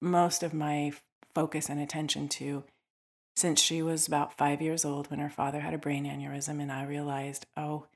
most 0.00 0.42
of 0.42 0.52
my 0.52 0.92
focus 1.34 1.68
and 1.68 1.80
attention 1.80 2.28
to 2.28 2.64
since 3.36 3.60
she 3.60 3.82
was 3.82 4.06
about 4.06 4.36
five 4.36 4.62
years 4.62 4.84
old 4.84 5.10
when 5.10 5.20
her 5.20 5.30
father 5.30 5.60
had 5.60 5.74
a 5.74 5.78
brain 5.78 6.04
aneurysm. 6.06 6.60
And 6.60 6.72
I 6.72 6.84
realized, 6.84 7.46
oh, 7.56 7.86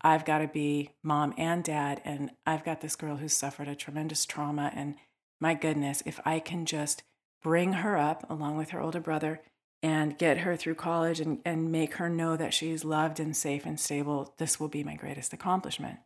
I've 0.00 0.24
got 0.24 0.38
to 0.38 0.48
be 0.48 0.90
mom 1.02 1.34
and 1.36 1.62
dad. 1.62 2.00
And 2.04 2.30
I've 2.46 2.64
got 2.64 2.80
this 2.80 2.96
girl 2.96 3.16
who's 3.16 3.34
suffered 3.34 3.68
a 3.68 3.74
tremendous 3.74 4.24
trauma. 4.24 4.72
And 4.74 4.96
my 5.40 5.54
goodness, 5.54 6.02
if 6.06 6.20
I 6.24 6.38
can 6.38 6.64
just 6.64 7.02
bring 7.42 7.74
her 7.74 7.96
up 7.96 8.28
along 8.30 8.56
with 8.56 8.70
her 8.70 8.80
older 8.80 9.00
brother 9.00 9.42
and 9.82 10.18
get 10.18 10.38
her 10.38 10.56
through 10.56 10.74
college 10.74 11.20
and, 11.20 11.40
and 11.44 11.70
make 11.70 11.94
her 11.94 12.08
know 12.08 12.36
that 12.36 12.54
she's 12.54 12.84
loved 12.84 13.20
and 13.20 13.36
safe 13.36 13.66
and 13.66 13.78
stable, 13.78 14.34
this 14.38 14.58
will 14.58 14.68
be 14.68 14.82
my 14.82 14.94
greatest 14.96 15.32
accomplishment. 15.32 15.98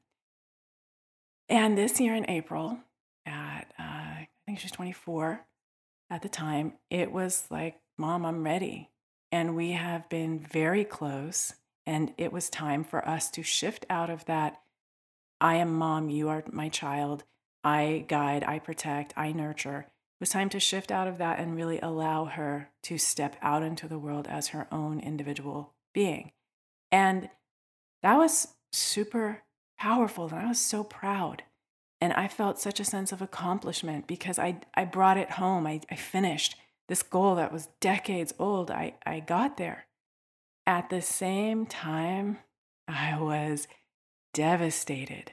And 1.48 1.76
this 1.76 2.00
year 2.00 2.14
in 2.14 2.28
April, 2.28 2.78
at 3.26 3.72
uh, 3.78 3.82
I 3.82 4.28
think 4.46 4.58
she's 4.58 4.72
24 4.72 5.44
at 6.10 6.22
the 6.22 6.28
time, 6.28 6.74
it 6.90 7.12
was 7.12 7.44
like, 7.50 7.80
Mom, 7.96 8.26
I'm 8.26 8.44
ready. 8.44 8.90
And 9.30 9.54
we 9.54 9.72
have 9.72 10.08
been 10.08 10.40
very 10.40 10.84
close. 10.84 11.54
And 11.86 12.12
it 12.18 12.32
was 12.32 12.50
time 12.50 12.84
for 12.84 13.06
us 13.08 13.30
to 13.32 13.42
shift 13.42 13.86
out 13.88 14.10
of 14.10 14.24
that 14.26 14.60
I 15.40 15.54
am 15.56 15.74
mom, 15.74 16.10
you 16.10 16.28
are 16.28 16.44
my 16.50 16.68
child, 16.68 17.24
I 17.64 18.04
guide, 18.06 18.44
I 18.44 18.58
protect, 18.58 19.14
I 19.16 19.32
nurture, 19.32 19.86
was 20.20 20.28
time 20.28 20.50
to 20.50 20.60
shift 20.60 20.90
out 20.92 21.08
of 21.08 21.18
that 21.18 21.38
and 21.38 21.56
really 21.56 21.80
allow 21.80 22.26
her 22.26 22.68
to 22.82 22.98
step 22.98 23.36
out 23.40 23.62
into 23.62 23.88
the 23.88 23.98
world 23.98 24.26
as 24.28 24.48
her 24.48 24.68
own 24.70 25.00
individual 25.00 25.74
being. 25.94 26.30
And 26.92 27.30
that 28.02 28.16
was 28.16 28.48
super 28.72 29.42
powerful. 29.78 30.26
And 30.26 30.34
I 30.34 30.48
was 30.48 30.60
so 30.60 30.84
proud. 30.84 31.42
And 32.02 32.12
I 32.12 32.28
felt 32.28 32.60
such 32.60 32.80
a 32.80 32.84
sense 32.84 33.12
of 33.12 33.22
accomplishment 33.22 34.06
because 34.06 34.38
I, 34.38 34.60
I 34.74 34.84
brought 34.84 35.18
it 35.18 35.32
home. 35.32 35.66
I, 35.66 35.80
I 35.90 35.96
finished 35.96 36.56
this 36.88 37.02
goal 37.02 37.34
that 37.36 37.52
was 37.52 37.68
decades 37.80 38.34
old. 38.38 38.70
I, 38.70 38.94
I 39.06 39.20
got 39.20 39.56
there. 39.56 39.86
At 40.66 40.90
the 40.90 41.02
same 41.02 41.66
time, 41.66 42.38
I 42.86 43.18
was 43.18 43.68
devastated 44.34 45.32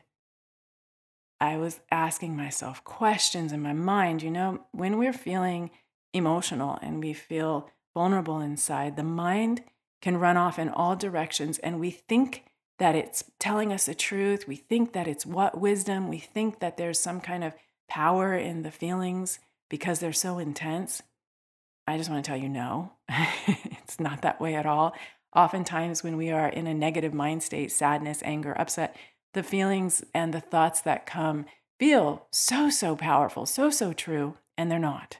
I 1.39 1.57
was 1.57 1.79
asking 1.91 2.35
myself 2.35 2.83
questions 2.83 3.51
in 3.51 3.61
my 3.61 3.73
mind. 3.73 4.23
You 4.23 4.31
know, 4.31 4.65
when 4.71 4.97
we're 4.97 5.13
feeling 5.13 5.71
emotional 6.13 6.79
and 6.81 6.99
we 6.99 7.13
feel 7.13 7.69
vulnerable 7.93 8.39
inside, 8.39 8.95
the 8.95 9.03
mind 9.03 9.63
can 10.01 10.17
run 10.17 10.37
off 10.37 10.59
in 10.59 10.69
all 10.69 10.95
directions 10.95 11.57
and 11.59 11.79
we 11.79 11.91
think 11.91 12.43
that 12.79 12.95
it's 12.95 13.23
telling 13.39 13.73
us 13.73 13.85
the 13.85 13.95
truth. 13.95 14.47
We 14.47 14.55
think 14.55 14.93
that 14.93 15.07
it's 15.07 15.25
what 15.25 15.59
wisdom. 15.59 16.07
We 16.07 16.19
think 16.19 16.59
that 16.59 16.77
there's 16.77 16.99
some 16.99 17.19
kind 17.21 17.43
of 17.43 17.53
power 17.89 18.35
in 18.35 18.61
the 18.61 18.71
feelings 18.71 19.39
because 19.69 19.99
they're 19.99 20.13
so 20.13 20.37
intense. 20.37 21.01
I 21.87 21.97
just 21.97 22.09
want 22.09 22.23
to 22.23 22.29
tell 22.29 22.39
you 22.39 22.49
no, 22.49 22.91
it's 23.47 23.99
not 23.99 24.21
that 24.21 24.39
way 24.39 24.55
at 24.55 24.65
all. 24.65 24.93
Oftentimes, 25.35 26.03
when 26.03 26.17
we 26.17 26.31
are 26.31 26.47
in 26.47 26.67
a 26.67 26.73
negative 26.73 27.13
mind 27.13 27.43
state, 27.43 27.71
sadness, 27.71 28.21
anger, 28.23 28.57
upset, 28.59 28.95
the 29.33 29.43
feelings 29.43 30.03
and 30.13 30.33
the 30.33 30.41
thoughts 30.41 30.81
that 30.81 31.05
come 31.05 31.45
feel 31.79 32.27
so, 32.31 32.69
so 32.69 32.95
powerful, 32.95 33.45
so, 33.45 33.69
so 33.69 33.93
true, 33.93 34.37
and 34.57 34.71
they're 34.71 34.79
not. 34.79 35.19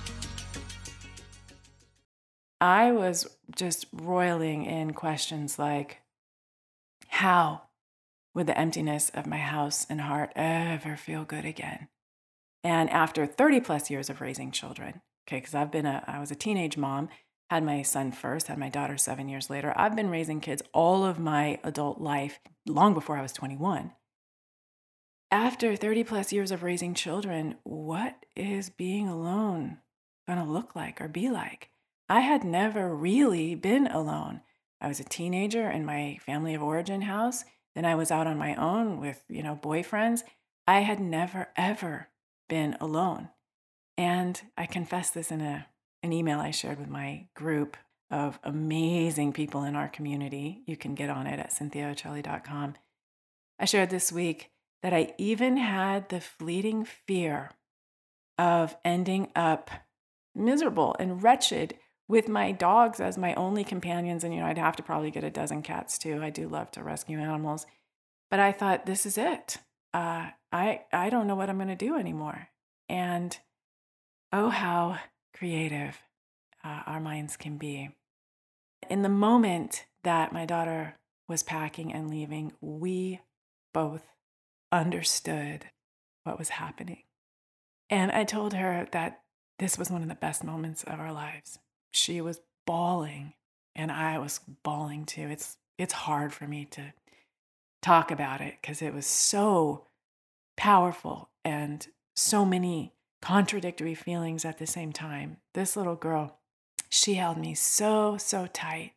I 2.61 2.91
was 2.91 3.27
just 3.55 3.87
roiling 3.91 4.65
in 4.65 4.93
questions 4.93 5.57
like 5.57 5.97
how 7.07 7.63
would 8.35 8.45
the 8.45 8.57
emptiness 8.57 9.09
of 9.15 9.25
my 9.25 9.39
house 9.39 9.87
and 9.89 9.99
heart 9.99 10.31
ever 10.35 10.95
feel 10.95 11.25
good 11.25 11.43
again? 11.43 11.87
And 12.63 12.87
after 12.91 13.25
30 13.25 13.61
plus 13.61 13.89
years 13.89 14.11
of 14.11 14.21
raising 14.21 14.51
children, 14.51 15.01
okay, 15.27 15.37
because 15.37 15.55
I've 15.55 15.71
been 15.71 15.87
a, 15.87 16.03
I 16.05 16.19
was 16.19 16.29
a 16.29 16.35
teenage 16.35 16.77
mom, 16.77 17.09
had 17.49 17.63
my 17.63 17.81
son 17.81 18.11
first, 18.11 18.45
had 18.45 18.59
my 18.59 18.69
daughter 18.69 18.95
seven 18.95 19.27
years 19.27 19.49
later. 19.49 19.73
I've 19.75 19.95
been 19.95 20.11
raising 20.11 20.39
kids 20.39 20.61
all 20.71 21.03
of 21.03 21.19
my 21.19 21.59
adult 21.63 21.99
life, 21.99 22.39
long 22.67 22.93
before 22.93 23.17
I 23.17 23.23
was 23.23 23.33
21. 23.33 23.91
After 25.31 25.75
30 25.75 26.03
plus 26.03 26.31
years 26.31 26.51
of 26.51 26.61
raising 26.61 26.93
children, 26.93 27.55
what 27.63 28.25
is 28.35 28.69
being 28.69 29.07
alone 29.07 29.79
to 30.27 30.43
look 30.43 30.75
like 30.75 31.01
or 31.01 31.09
be 31.09 31.29
like? 31.29 31.71
I 32.11 32.19
had 32.19 32.43
never 32.43 32.93
really 32.93 33.55
been 33.55 33.87
alone. 33.87 34.41
I 34.81 34.89
was 34.89 34.99
a 34.99 35.05
teenager 35.05 35.71
in 35.71 35.85
my 35.85 36.17
family 36.19 36.53
of 36.53 36.61
origin 36.61 37.03
house. 37.03 37.45
Then 37.73 37.85
I 37.85 37.95
was 37.95 38.11
out 38.11 38.27
on 38.27 38.37
my 38.37 38.53
own 38.55 38.99
with, 38.99 39.23
you 39.29 39.41
know, 39.41 39.55
boyfriends. 39.55 40.23
I 40.67 40.81
had 40.81 40.99
never, 40.99 41.47
ever 41.55 42.09
been 42.49 42.75
alone. 42.81 43.29
And 43.97 44.41
I 44.57 44.65
confessed 44.65 45.13
this 45.13 45.31
in 45.31 45.39
a, 45.39 45.67
an 46.03 46.11
email 46.11 46.37
I 46.37 46.51
shared 46.51 46.79
with 46.79 46.89
my 46.89 47.27
group 47.33 47.77
of 48.09 48.39
amazing 48.43 49.31
people 49.31 49.63
in 49.63 49.77
our 49.77 49.87
community. 49.87 50.63
You 50.65 50.75
can 50.75 50.95
get 50.95 51.09
on 51.09 51.27
it 51.27 51.39
at 51.39 51.53
cynthiaoccelli.com. 51.53 52.75
I 53.57 53.63
shared 53.63 53.89
this 53.89 54.11
week 54.11 54.51
that 54.83 54.93
I 54.93 55.13
even 55.17 55.55
had 55.55 56.09
the 56.09 56.19
fleeting 56.19 56.83
fear 56.83 57.51
of 58.37 58.75
ending 58.83 59.31
up 59.33 59.71
miserable 60.35 60.93
and 60.99 61.23
wretched 61.23 61.75
with 62.11 62.27
my 62.27 62.51
dogs 62.51 62.99
as 62.99 63.17
my 63.17 63.33
only 63.35 63.63
companions. 63.63 64.25
And, 64.25 64.33
you 64.33 64.41
know, 64.41 64.45
I'd 64.45 64.57
have 64.57 64.75
to 64.75 64.83
probably 64.83 65.11
get 65.11 65.23
a 65.23 65.29
dozen 65.29 65.61
cats 65.61 65.97
too. 65.97 66.21
I 66.21 66.29
do 66.29 66.45
love 66.45 66.69
to 66.71 66.83
rescue 66.83 67.17
animals. 67.17 67.65
But 68.29 68.41
I 68.41 68.51
thought, 68.51 68.85
this 68.85 69.05
is 69.05 69.17
it. 69.17 69.59
Uh, 69.93 70.31
I, 70.51 70.81
I 70.91 71.09
don't 71.09 71.25
know 71.25 71.35
what 71.35 71.49
I'm 71.49 71.55
going 71.55 71.69
to 71.69 71.75
do 71.75 71.97
anymore. 71.97 72.49
And 72.89 73.37
oh, 74.33 74.49
how 74.49 74.99
creative 75.33 76.03
uh, 76.65 76.81
our 76.85 76.99
minds 76.99 77.37
can 77.37 77.57
be. 77.57 77.91
In 78.89 79.03
the 79.03 79.09
moment 79.09 79.85
that 80.03 80.33
my 80.33 80.45
daughter 80.45 80.97
was 81.29 81.43
packing 81.43 81.93
and 81.93 82.09
leaving, 82.09 82.51
we 82.59 83.21
both 83.73 84.03
understood 84.69 85.67
what 86.25 86.37
was 86.37 86.49
happening. 86.49 87.03
And 87.89 88.11
I 88.11 88.25
told 88.25 88.53
her 88.53 88.89
that 88.91 89.21
this 89.59 89.77
was 89.77 89.89
one 89.89 90.01
of 90.01 90.09
the 90.09 90.15
best 90.15 90.43
moments 90.43 90.83
of 90.83 90.99
our 90.99 91.13
lives. 91.13 91.57
She 91.91 92.21
was 92.21 92.41
bawling 92.65 93.33
and 93.75 93.91
I 93.91 94.17
was 94.17 94.39
bawling 94.63 95.05
too. 95.05 95.27
It's 95.29 95.57
it's 95.77 95.93
hard 95.93 96.33
for 96.33 96.45
me 96.45 96.65
to 96.65 96.93
talk 97.81 98.11
about 98.11 98.41
it 98.41 98.55
because 98.61 98.81
it 98.81 98.93
was 98.93 99.05
so 99.05 99.87
powerful 100.55 101.29
and 101.43 101.87
so 102.15 102.45
many 102.45 102.93
contradictory 103.21 103.95
feelings 103.95 104.45
at 104.45 104.57
the 104.57 104.67
same 104.67 104.91
time. 104.91 105.37
This 105.53 105.75
little 105.75 105.95
girl, 105.95 106.39
she 106.89 107.15
held 107.15 107.37
me 107.37 107.55
so, 107.55 108.17
so 108.17 108.47
tight. 108.47 108.93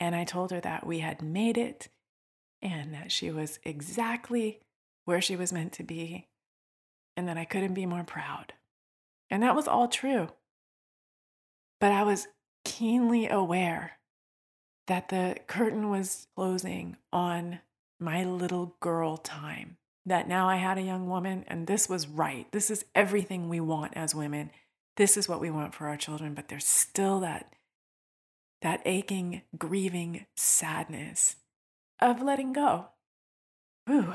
And 0.00 0.16
I 0.16 0.24
told 0.24 0.50
her 0.50 0.60
that 0.60 0.86
we 0.86 0.98
had 0.98 1.22
made 1.22 1.56
it 1.56 1.88
and 2.60 2.92
that 2.92 3.12
she 3.12 3.30
was 3.30 3.60
exactly 3.64 4.60
where 5.04 5.20
she 5.20 5.36
was 5.36 5.52
meant 5.52 5.72
to 5.74 5.84
be 5.84 6.28
and 7.16 7.28
that 7.28 7.38
I 7.38 7.44
couldn't 7.44 7.74
be 7.74 7.86
more 7.86 8.04
proud. 8.04 8.54
And 9.30 9.42
that 9.42 9.54
was 9.54 9.68
all 9.68 9.88
true. 9.88 10.28
But 11.82 11.90
I 11.90 12.04
was 12.04 12.28
keenly 12.64 13.28
aware 13.28 13.98
that 14.86 15.08
the 15.08 15.34
curtain 15.48 15.90
was 15.90 16.28
closing 16.36 16.96
on 17.12 17.58
my 17.98 18.22
little 18.22 18.76
girl 18.78 19.16
time. 19.16 19.78
That 20.06 20.28
now 20.28 20.48
I 20.48 20.56
had 20.56 20.78
a 20.78 20.82
young 20.82 21.08
woman 21.08 21.44
and 21.48 21.66
this 21.66 21.88
was 21.88 22.06
right. 22.06 22.46
This 22.52 22.70
is 22.70 22.84
everything 22.94 23.48
we 23.48 23.58
want 23.58 23.96
as 23.96 24.14
women. 24.14 24.52
This 24.96 25.16
is 25.16 25.28
what 25.28 25.40
we 25.40 25.50
want 25.50 25.74
for 25.74 25.88
our 25.88 25.96
children, 25.96 26.34
but 26.34 26.46
there's 26.46 26.64
still 26.64 27.18
that 27.18 27.52
that 28.60 28.80
aching, 28.84 29.42
grieving 29.58 30.26
sadness 30.36 31.34
of 32.00 32.22
letting 32.22 32.52
go. 32.52 32.90
Ooh. 33.90 34.14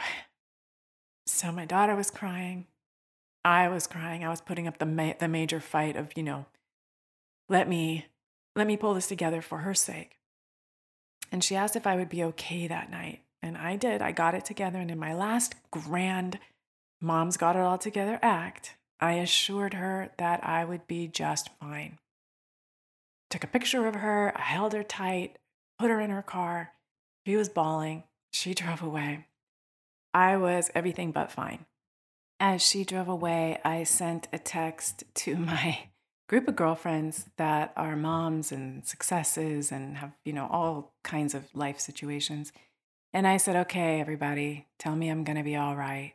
So 1.26 1.52
my 1.52 1.66
daughter 1.66 1.98
was 1.98 2.12
crying. 2.12 2.68
I 3.44 3.68
was 3.68 3.88
crying. 3.88 4.24
I 4.24 4.30
was 4.30 4.40
putting 4.40 4.70
up 4.70 4.78
the 4.78 4.86
ma- 4.86 5.16
the 5.20 5.28
major 5.28 5.60
fight 5.60 5.98
of, 5.98 6.14
you 6.16 6.24
know, 6.24 6.46
let 7.50 7.68
me 7.68 8.08
let 8.56 8.68
me 8.68 8.78
pull 8.78 8.96
this 8.96 9.08
together 9.08 9.42
for 9.42 9.60
her 9.60 9.74
sake. 9.74 10.18
And 11.32 11.44
she 11.44 11.56
asked 11.56 11.76
if 11.76 11.86
I 11.86 11.96
would 11.96 12.10
be 12.10 12.24
okay 12.24 12.68
that 12.68 12.90
night. 12.90 13.22
And 13.42 13.56
I 13.56 13.76
did. 13.76 14.02
I 14.02 14.12
got 14.12 14.34
it 14.34 14.46
together. 14.46 14.80
And 14.80 14.90
in 14.90 14.98
my 14.98 15.14
last 15.14 15.56
grand 15.70 16.40
mom's 17.00 17.38
got 17.38 17.56
it 17.56 17.62
all 17.62 17.78
together 17.78 18.18
act, 18.24 18.76
I 19.00 19.14
assured 19.14 19.76
her 19.76 20.10
that 20.18 20.44
I 20.44 20.66
would 20.66 20.88
be 20.88 21.08
just 21.08 21.50
fine. 21.60 22.00
Took 23.30 23.44
a 23.44 23.48
picture 23.48 23.86
of 23.86 23.96
her. 23.96 24.34
I 24.36 24.42
held 24.42 24.74
her 24.74 24.84
tight, 24.84 25.38
put 25.78 25.92
her 25.92 26.00
in 26.00 26.10
her 26.10 26.24
car. 26.24 26.72
She 27.26 27.36
was 27.36 27.50
bawling. 27.50 28.04
She 28.32 28.54
drove 28.56 28.82
away. 28.82 29.28
I 30.14 30.38
was 30.38 30.72
everything 30.74 31.12
but 31.12 31.32
fine. 31.32 31.66
As 32.40 32.62
she 32.62 32.84
drove 32.84 33.08
away, 33.08 33.60
I 33.64 33.84
sent 33.84 34.28
a 34.34 34.40
text 34.40 35.04
to 35.16 35.36
my 35.38 35.90
group 36.28 36.48
of 36.48 36.56
girlfriends 36.56 37.26
that 37.38 37.74
are 37.78 37.96
moms 37.96 38.52
and 38.52 38.86
successes 38.86 39.72
and 39.72 39.98
have, 39.98 40.12
you 40.26 40.34
know, 40.34 40.48
all 40.52 40.94
kinds 41.04 41.34
of 41.34 41.46
life 41.54 41.80
situations. 41.80 42.52
And 43.14 43.26
I 43.26 43.38
said, 43.38 43.56
okay, 43.56 44.02
everybody, 44.02 44.68
tell 44.78 44.96
me 44.96 45.10
I'm 45.10 45.24
going 45.24 45.38
to 45.38 45.44
be 45.44 45.56
all 45.56 45.76
right. 45.76 46.14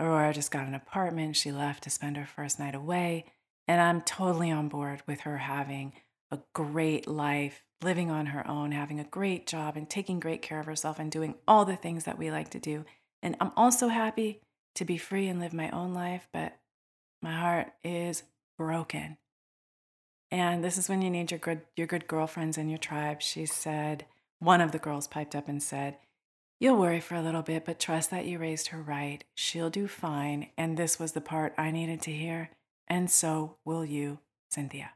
Aurora 0.00 0.32
just 0.32 0.50
got 0.50 0.66
an 0.66 0.74
apartment. 0.74 1.36
She 1.36 1.52
left 1.52 1.84
to 1.84 1.90
spend 1.90 2.16
her 2.16 2.26
first 2.26 2.58
night 2.58 2.74
away. 2.74 3.26
And 3.68 3.80
I'm 3.80 4.00
totally 4.00 4.50
on 4.50 4.68
board 4.68 5.02
with 5.06 5.20
her 5.20 5.38
having 5.38 5.92
a 6.30 6.40
great 6.52 7.06
life, 7.06 7.62
living 7.82 8.10
on 8.10 8.26
her 8.26 8.46
own, 8.48 8.72
having 8.72 8.98
a 8.98 9.04
great 9.04 9.46
job, 9.46 9.76
and 9.76 9.88
taking 9.88 10.18
great 10.18 10.42
care 10.42 10.58
of 10.58 10.66
herself 10.66 10.98
and 10.98 11.10
doing 11.10 11.36
all 11.46 11.64
the 11.64 11.76
things 11.76 12.04
that 12.04 12.18
we 12.18 12.30
like 12.30 12.50
to 12.50 12.58
do. 12.58 12.84
And 13.22 13.36
I'm 13.40 13.52
also 13.56 13.88
happy 13.88 14.40
to 14.74 14.84
be 14.84 14.96
free 14.96 15.28
and 15.28 15.38
live 15.38 15.52
my 15.52 15.70
own 15.70 15.94
life, 15.94 16.26
but 16.32 16.56
my 17.22 17.32
heart 17.32 17.68
is 17.84 18.22
broken. 18.60 19.16
And 20.30 20.62
this 20.62 20.76
is 20.76 20.86
when 20.86 21.00
you 21.00 21.08
need 21.08 21.30
your 21.30 21.40
good 21.40 21.62
your 21.76 21.86
good 21.86 22.06
girlfriends 22.06 22.58
in 22.58 22.68
your 22.68 22.78
tribe. 22.78 23.22
She 23.22 23.46
said, 23.46 24.04
one 24.38 24.60
of 24.60 24.70
the 24.70 24.78
girls 24.78 25.06
piped 25.06 25.34
up 25.34 25.48
and 25.48 25.62
said, 25.62 25.96
You'll 26.58 26.76
worry 26.76 27.00
for 27.00 27.14
a 27.14 27.22
little 27.22 27.40
bit, 27.40 27.64
but 27.64 27.80
trust 27.80 28.10
that 28.10 28.26
you 28.26 28.38
raised 28.38 28.66
her 28.68 28.82
right. 28.82 29.24
She'll 29.34 29.70
do 29.70 29.88
fine. 29.88 30.48
And 30.58 30.76
this 30.76 30.98
was 30.98 31.12
the 31.12 31.22
part 31.22 31.54
I 31.56 31.70
needed 31.70 32.02
to 32.02 32.12
hear. 32.12 32.50
And 32.86 33.10
so 33.10 33.56
will 33.64 33.82
you, 33.82 34.18
Cynthia. 34.50 34.90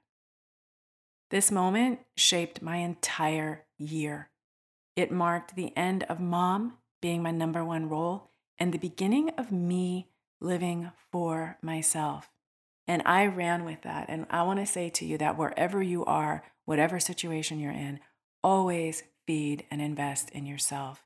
This 1.31 1.50
moment 1.50 2.00
shaped 2.18 2.61
my 2.61 2.77
entire 2.77 3.64
year. 3.79 4.29
It 4.94 5.11
marked 5.11 5.57
the 5.57 5.74
end 5.74 6.03
of 6.05 6.20
mom 6.20 6.74
being 7.00 7.22
my 7.22 7.31
number 7.31 7.64
one 7.64 7.88
role 7.88 8.29
and 8.59 8.74
the 8.74 8.79
beginning 8.79 9.31
of 9.38 9.50
me 9.50 10.09
living 10.38 10.90
for 11.11 11.57
myself. 11.62 12.34
And 12.87 13.03
I 13.07 13.27
ran 13.27 13.64
with 13.64 13.83
that. 13.83 14.07
And 14.09 14.27
I 14.31 14.42
want 14.42 14.61
to 14.61 14.66
say 14.66 14.90
to 14.90 15.07
you 15.07 15.16
that 15.18 15.38
wherever 15.38 15.83
you 15.83 16.05
are, 16.05 16.44
whatever 16.64 17.01
situation 17.01 17.59
you're 17.59 17.73
in, 17.73 18.01
always 18.42 19.03
feed 19.27 19.64
and 19.70 19.81
invest 19.81 20.31
in 20.31 20.47
yourself. 20.47 21.03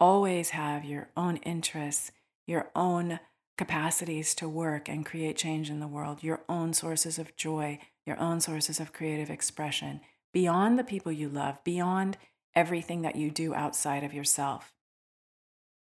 Always 0.00 0.50
have 0.50 0.84
your 0.84 1.10
own 1.16 1.36
interests, 1.38 2.10
your 2.46 2.70
own 2.74 3.20
capacities 3.56 4.34
to 4.34 4.48
work 4.48 4.88
and 4.88 5.06
create 5.06 5.36
change 5.36 5.70
in 5.70 5.78
the 5.78 5.86
world, 5.86 6.22
your 6.22 6.42
own 6.48 6.72
sources 6.72 7.18
of 7.18 7.36
joy, 7.36 7.78
your 8.04 8.18
own 8.18 8.40
sources 8.40 8.80
of 8.80 8.92
creative 8.92 9.30
expression, 9.30 10.00
beyond 10.32 10.78
the 10.78 10.84
people 10.84 11.12
you 11.12 11.28
love, 11.28 11.62
beyond 11.62 12.16
everything 12.56 13.02
that 13.02 13.14
you 13.14 13.30
do 13.30 13.54
outside 13.54 14.02
of 14.02 14.12
yourself. 14.12 14.72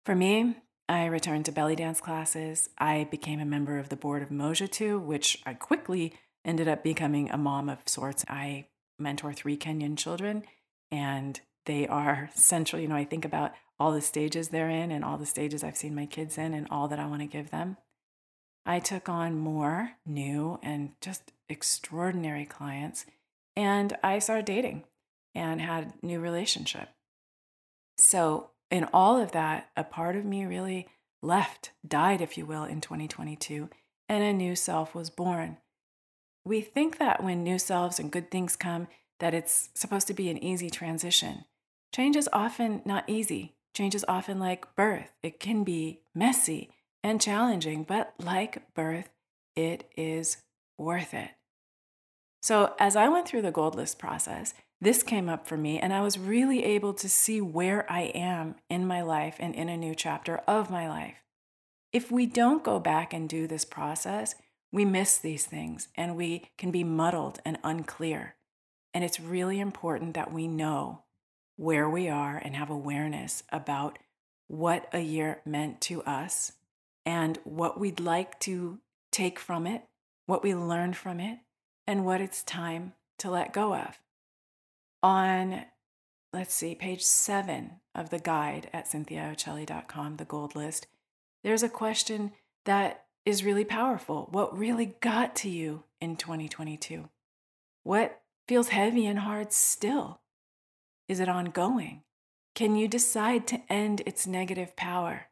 For 0.04 0.16
me, 0.16 0.56
I 0.90 1.06
returned 1.06 1.44
to 1.44 1.52
belly 1.52 1.76
dance 1.76 2.00
classes. 2.00 2.68
I 2.76 3.06
became 3.12 3.38
a 3.38 3.44
member 3.44 3.78
of 3.78 3.90
the 3.90 3.96
board 3.96 4.24
of 4.24 4.30
Moja 4.30 5.00
which 5.00 5.40
I 5.46 5.54
quickly 5.54 6.14
ended 6.44 6.66
up 6.66 6.82
becoming 6.82 7.30
a 7.30 7.38
mom 7.38 7.68
of 7.68 7.78
sorts. 7.86 8.24
I 8.26 8.66
mentor 8.98 9.32
three 9.32 9.56
Kenyan 9.56 9.96
children, 9.96 10.42
and 10.90 11.40
they 11.66 11.86
are 11.86 12.28
central. 12.34 12.82
You 12.82 12.88
know, 12.88 12.96
I 12.96 13.04
think 13.04 13.24
about 13.24 13.52
all 13.78 13.92
the 13.92 14.00
stages 14.00 14.48
they're 14.48 14.68
in 14.68 14.90
and 14.90 15.04
all 15.04 15.16
the 15.16 15.26
stages 15.26 15.62
I've 15.62 15.76
seen 15.76 15.94
my 15.94 16.06
kids 16.06 16.36
in 16.36 16.54
and 16.54 16.66
all 16.72 16.88
that 16.88 16.98
I 16.98 17.06
want 17.06 17.20
to 17.20 17.28
give 17.28 17.52
them. 17.52 17.76
I 18.66 18.80
took 18.80 19.08
on 19.08 19.38
more 19.38 19.92
new 20.04 20.58
and 20.60 20.90
just 21.00 21.30
extraordinary 21.48 22.46
clients, 22.46 23.06
and 23.54 23.96
I 24.02 24.18
started 24.18 24.44
dating 24.44 24.82
and 25.36 25.60
had 25.60 26.02
new 26.02 26.18
relationship. 26.18 26.88
So 27.96 28.49
in 28.70 28.84
all 28.92 29.20
of 29.20 29.32
that, 29.32 29.68
a 29.76 29.84
part 29.84 30.16
of 30.16 30.24
me 30.24 30.44
really 30.44 30.88
left, 31.22 31.72
died, 31.86 32.20
if 32.20 32.38
you 32.38 32.46
will, 32.46 32.64
in 32.64 32.80
2022, 32.80 33.68
and 34.08 34.24
a 34.24 34.32
new 34.32 34.54
self 34.54 34.94
was 34.94 35.10
born. 35.10 35.58
We 36.44 36.60
think 36.60 36.98
that 36.98 37.22
when 37.22 37.42
new 37.42 37.58
selves 37.58 37.98
and 37.98 38.10
good 38.10 38.30
things 38.30 38.56
come, 38.56 38.88
that 39.18 39.34
it's 39.34 39.70
supposed 39.74 40.06
to 40.06 40.14
be 40.14 40.30
an 40.30 40.42
easy 40.42 40.70
transition. 40.70 41.44
Change 41.94 42.16
is 42.16 42.28
often 42.32 42.82
not 42.84 43.04
easy. 43.06 43.54
Change 43.74 43.94
is 43.94 44.04
often 44.08 44.38
like 44.38 44.74
birth. 44.74 45.12
It 45.22 45.40
can 45.40 45.64
be 45.64 46.00
messy 46.14 46.70
and 47.02 47.20
challenging, 47.20 47.84
but 47.84 48.14
like 48.18 48.74
birth, 48.74 49.10
it 49.54 49.90
is 49.96 50.38
worth 50.78 51.12
it. 51.12 51.30
So, 52.42 52.74
as 52.78 52.96
I 52.96 53.08
went 53.08 53.28
through 53.28 53.42
the 53.42 53.50
gold 53.50 53.74
list 53.74 53.98
process, 53.98 54.54
this 54.80 55.02
came 55.02 55.28
up 55.28 55.46
for 55.46 55.56
me, 55.56 55.78
and 55.78 55.92
I 55.92 56.00
was 56.00 56.18
really 56.18 56.64
able 56.64 56.94
to 56.94 57.08
see 57.08 57.40
where 57.40 57.90
I 57.90 58.02
am 58.14 58.54
in 58.68 58.86
my 58.86 59.02
life 59.02 59.36
and 59.38 59.54
in 59.54 59.68
a 59.68 59.76
new 59.76 59.94
chapter 59.94 60.38
of 60.46 60.70
my 60.70 60.88
life. 60.88 61.16
If 61.92 62.10
we 62.10 62.24
don't 62.24 62.64
go 62.64 62.78
back 62.78 63.12
and 63.12 63.28
do 63.28 63.46
this 63.46 63.64
process, 63.64 64.34
we 64.72 64.84
miss 64.84 65.18
these 65.18 65.44
things 65.44 65.88
and 65.96 66.16
we 66.16 66.48
can 66.56 66.70
be 66.70 66.84
muddled 66.84 67.40
and 67.44 67.58
unclear. 67.64 68.36
And 68.94 69.04
it's 69.04 69.20
really 69.20 69.60
important 69.60 70.14
that 70.14 70.32
we 70.32 70.46
know 70.46 71.02
where 71.56 71.90
we 71.90 72.08
are 72.08 72.36
and 72.36 72.54
have 72.54 72.70
awareness 72.70 73.42
about 73.50 73.98
what 74.46 74.88
a 74.92 75.00
year 75.00 75.40
meant 75.44 75.80
to 75.82 76.02
us 76.04 76.52
and 77.04 77.38
what 77.44 77.78
we'd 77.78 78.00
like 78.00 78.38
to 78.40 78.78
take 79.10 79.38
from 79.38 79.66
it, 79.66 79.82
what 80.26 80.42
we 80.42 80.54
learned 80.54 80.96
from 80.96 81.20
it, 81.20 81.38
and 81.86 82.04
what 82.04 82.20
it's 82.20 82.42
time 82.42 82.92
to 83.18 83.30
let 83.30 83.52
go 83.52 83.74
of. 83.74 84.00
On, 85.02 85.64
let's 86.32 86.54
see, 86.54 86.74
page 86.74 87.02
seven 87.02 87.80
of 87.94 88.10
the 88.10 88.18
guide 88.18 88.68
at 88.72 88.86
cynthiaoccelli.com, 88.86 90.16
the 90.16 90.24
gold 90.24 90.54
list, 90.54 90.86
there's 91.42 91.62
a 91.62 91.68
question 91.68 92.32
that 92.64 93.04
is 93.24 93.44
really 93.44 93.64
powerful. 93.64 94.28
What 94.30 94.56
really 94.56 94.96
got 95.00 95.34
to 95.36 95.50
you 95.50 95.84
in 96.00 96.16
2022? 96.16 97.08
What 97.82 98.20
feels 98.46 98.68
heavy 98.68 99.06
and 99.06 99.20
hard 99.20 99.52
still? 99.52 100.20
Is 101.08 101.20
it 101.20 101.28
ongoing? 101.28 102.02
Can 102.54 102.76
you 102.76 102.88
decide 102.88 103.46
to 103.48 103.62
end 103.70 104.02
its 104.04 104.26
negative 104.26 104.76
power? 104.76 105.28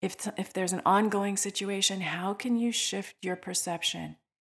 If, 0.00 0.16
t- 0.16 0.30
if 0.36 0.52
there's 0.52 0.72
an 0.72 0.82
ongoing 0.86 1.36
situation, 1.36 2.02
how 2.02 2.34
can 2.34 2.56
you 2.56 2.70
shift 2.70 3.16
your 3.22 3.36
perception 3.36 4.16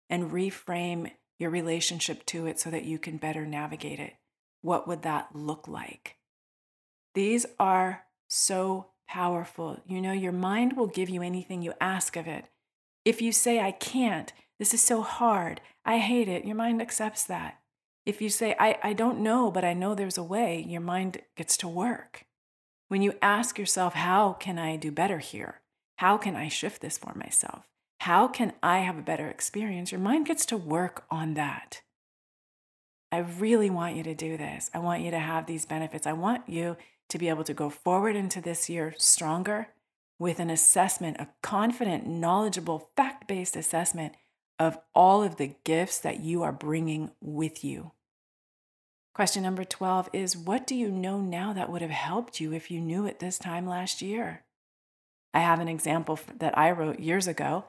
and 0.09 0.31
reframe 0.31 1.11
your 1.39 1.49
relationship 1.49 2.25
to 2.27 2.45
it 2.45 2.59
so 2.59 2.69
that 2.69 2.85
you 2.85 2.99
can 2.99 3.17
better 3.17 3.45
navigate 3.45 3.99
it? 3.99 4.13
What 4.61 4.87
would 4.87 5.01
that 5.03 5.29
look 5.33 5.67
like? 5.67 6.17
These 7.13 7.45
are 7.59 8.03
so 8.27 8.87
powerful. 9.07 9.81
You 9.85 10.01
know, 10.01 10.13
your 10.13 10.31
mind 10.31 10.73
will 10.77 10.87
give 10.87 11.09
you 11.09 11.21
anything 11.21 11.61
you 11.61 11.73
ask 11.81 12.15
of 12.15 12.27
it. 12.27 12.45
If 13.03 13.21
you 13.21 13.31
say, 13.31 13.59
I 13.59 13.71
can't, 13.71 14.31
this 14.59 14.73
is 14.73 14.81
so 14.81 15.01
hard, 15.01 15.59
I 15.83 15.97
hate 15.97 16.27
it, 16.27 16.45
your 16.45 16.55
mind 16.55 16.81
accepts 16.81 17.25
that. 17.25 17.59
If 18.05 18.21
you 18.21 18.29
say, 18.29 18.55
I, 18.59 18.77
I 18.83 18.93
don't 18.93 19.19
know, 19.19 19.51
but 19.51 19.65
I 19.65 19.73
know 19.73 19.93
there's 19.93 20.17
a 20.17 20.23
way, 20.23 20.65
your 20.67 20.81
mind 20.81 21.21
gets 21.35 21.57
to 21.57 21.67
work. 21.67 22.25
When 22.87 23.01
you 23.01 23.15
ask 23.21 23.57
yourself, 23.57 23.93
How 23.93 24.33
can 24.33 24.59
I 24.59 24.75
do 24.75 24.91
better 24.91 25.19
here? 25.19 25.61
How 25.97 26.17
can 26.17 26.35
I 26.35 26.47
shift 26.47 26.81
this 26.81 26.97
for 26.97 27.13
myself? 27.15 27.65
How 28.01 28.27
can 28.27 28.53
I 28.63 28.79
have 28.79 28.97
a 28.97 29.03
better 29.03 29.27
experience? 29.27 29.91
Your 29.91 30.01
mind 30.01 30.25
gets 30.25 30.45
to 30.47 30.57
work 30.57 31.05
on 31.11 31.35
that. 31.35 31.81
I 33.11 33.19
really 33.19 33.69
want 33.69 33.95
you 33.95 34.03
to 34.03 34.15
do 34.15 34.37
this. 34.37 34.69
I 34.73 34.79
want 34.79 35.01
you 35.01 35.11
to 35.11 35.19
have 35.19 35.45
these 35.45 35.65
benefits. 35.65 36.07
I 36.07 36.13
want 36.13 36.47
you 36.47 36.77
to 37.09 37.17
be 37.17 37.27
able 37.29 37.43
to 37.43 37.53
go 37.53 37.69
forward 37.69 38.15
into 38.15 38.39
this 38.39 38.69
year 38.69 38.93
stronger 38.97 39.67
with 40.17 40.39
an 40.39 40.49
assessment, 40.49 41.17
a 41.19 41.27
confident, 41.41 42.07
knowledgeable, 42.07 42.89
fact 42.95 43.27
based 43.27 43.55
assessment 43.55 44.13
of 44.59 44.77
all 44.93 45.23
of 45.23 45.37
the 45.37 45.55
gifts 45.63 45.97
that 45.99 46.19
you 46.19 46.43
are 46.43 46.51
bringing 46.51 47.11
with 47.19 47.63
you. 47.63 47.91
Question 49.13 49.43
number 49.43 49.65
12 49.65 50.09
is 50.13 50.37
What 50.37 50.65
do 50.65 50.75
you 50.75 50.89
know 50.89 51.19
now 51.19 51.51
that 51.51 51.69
would 51.69 51.81
have 51.81 51.91
helped 51.91 52.39
you 52.39 52.53
if 52.53 52.71
you 52.71 52.79
knew 52.79 53.05
it 53.05 53.19
this 53.19 53.37
time 53.37 53.67
last 53.67 54.01
year? 54.01 54.43
I 55.33 55.39
have 55.39 55.59
an 55.59 55.67
example 55.67 56.19
that 56.37 56.57
I 56.57 56.71
wrote 56.71 56.99
years 56.99 57.27
ago. 57.27 57.65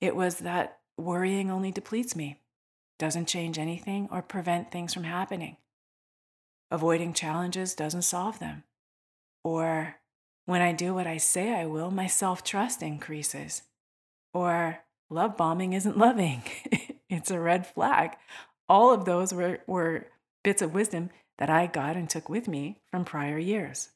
It 0.00 0.14
was 0.14 0.36
that 0.36 0.78
worrying 0.96 1.50
only 1.50 1.72
depletes 1.72 2.14
me, 2.14 2.40
doesn't 2.98 3.26
change 3.28 3.58
anything 3.58 4.08
or 4.10 4.22
prevent 4.22 4.70
things 4.70 4.94
from 4.94 5.04
happening. 5.04 5.56
Avoiding 6.70 7.12
challenges 7.12 7.74
doesn't 7.74 8.02
solve 8.02 8.38
them. 8.38 8.64
Or 9.42 9.96
when 10.46 10.62
I 10.62 10.72
do 10.72 10.94
what 10.94 11.06
I 11.06 11.18
say 11.18 11.54
I 11.54 11.66
will, 11.66 11.90
my 11.90 12.06
self 12.06 12.42
trust 12.42 12.82
increases. 12.82 13.62
Or 14.32 14.80
love 15.10 15.36
bombing 15.36 15.72
isn't 15.72 15.98
loving, 16.06 16.42
it's 17.08 17.30
a 17.30 17.40
red 17.40 17.66
flag. 17.66 18.16
All 18.68 18.92
of 18.92 19.04
those 19.04 19.32
were, 19.32 19.60
were 19.66 20.06
bits 20.42 20.62
of 20.62 20.74
wisdom 20.74 21.10
that 21.38 21.50
I 21.50 21.66
got 21.66 21.96
and 21.96 22.08
took 22.08 22.28
with 22.28 22.48
me 22.48 22.80
from 22.90 23.04
prior 23.04 23.38
years. 23.38 23.90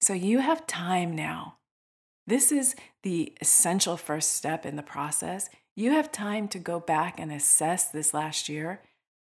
So 0.00 0.14
you 0.14 0.38
have 0.38 0.66
time 0.66 1.14
now. 1.14 1.56
This 2.26 2.52
is 2.52 2.74
the 3.02 3.34
essential 3.40 3.96
first 3.96 4.32
step 4.32 4.64
in 4.64 4.76
the 4.76 4.82
process. 4.82 5.50
You 5.76 5.92
have 5.92 6.12
time 6.12 6.48
to 6.48 6.58
go 6.58 6.80
back 6.80 7.18
and 7.18 7.32
assess 7.32 7.88
this 7.88 8.12
last 8.12 8.48
year. 8.48 8.82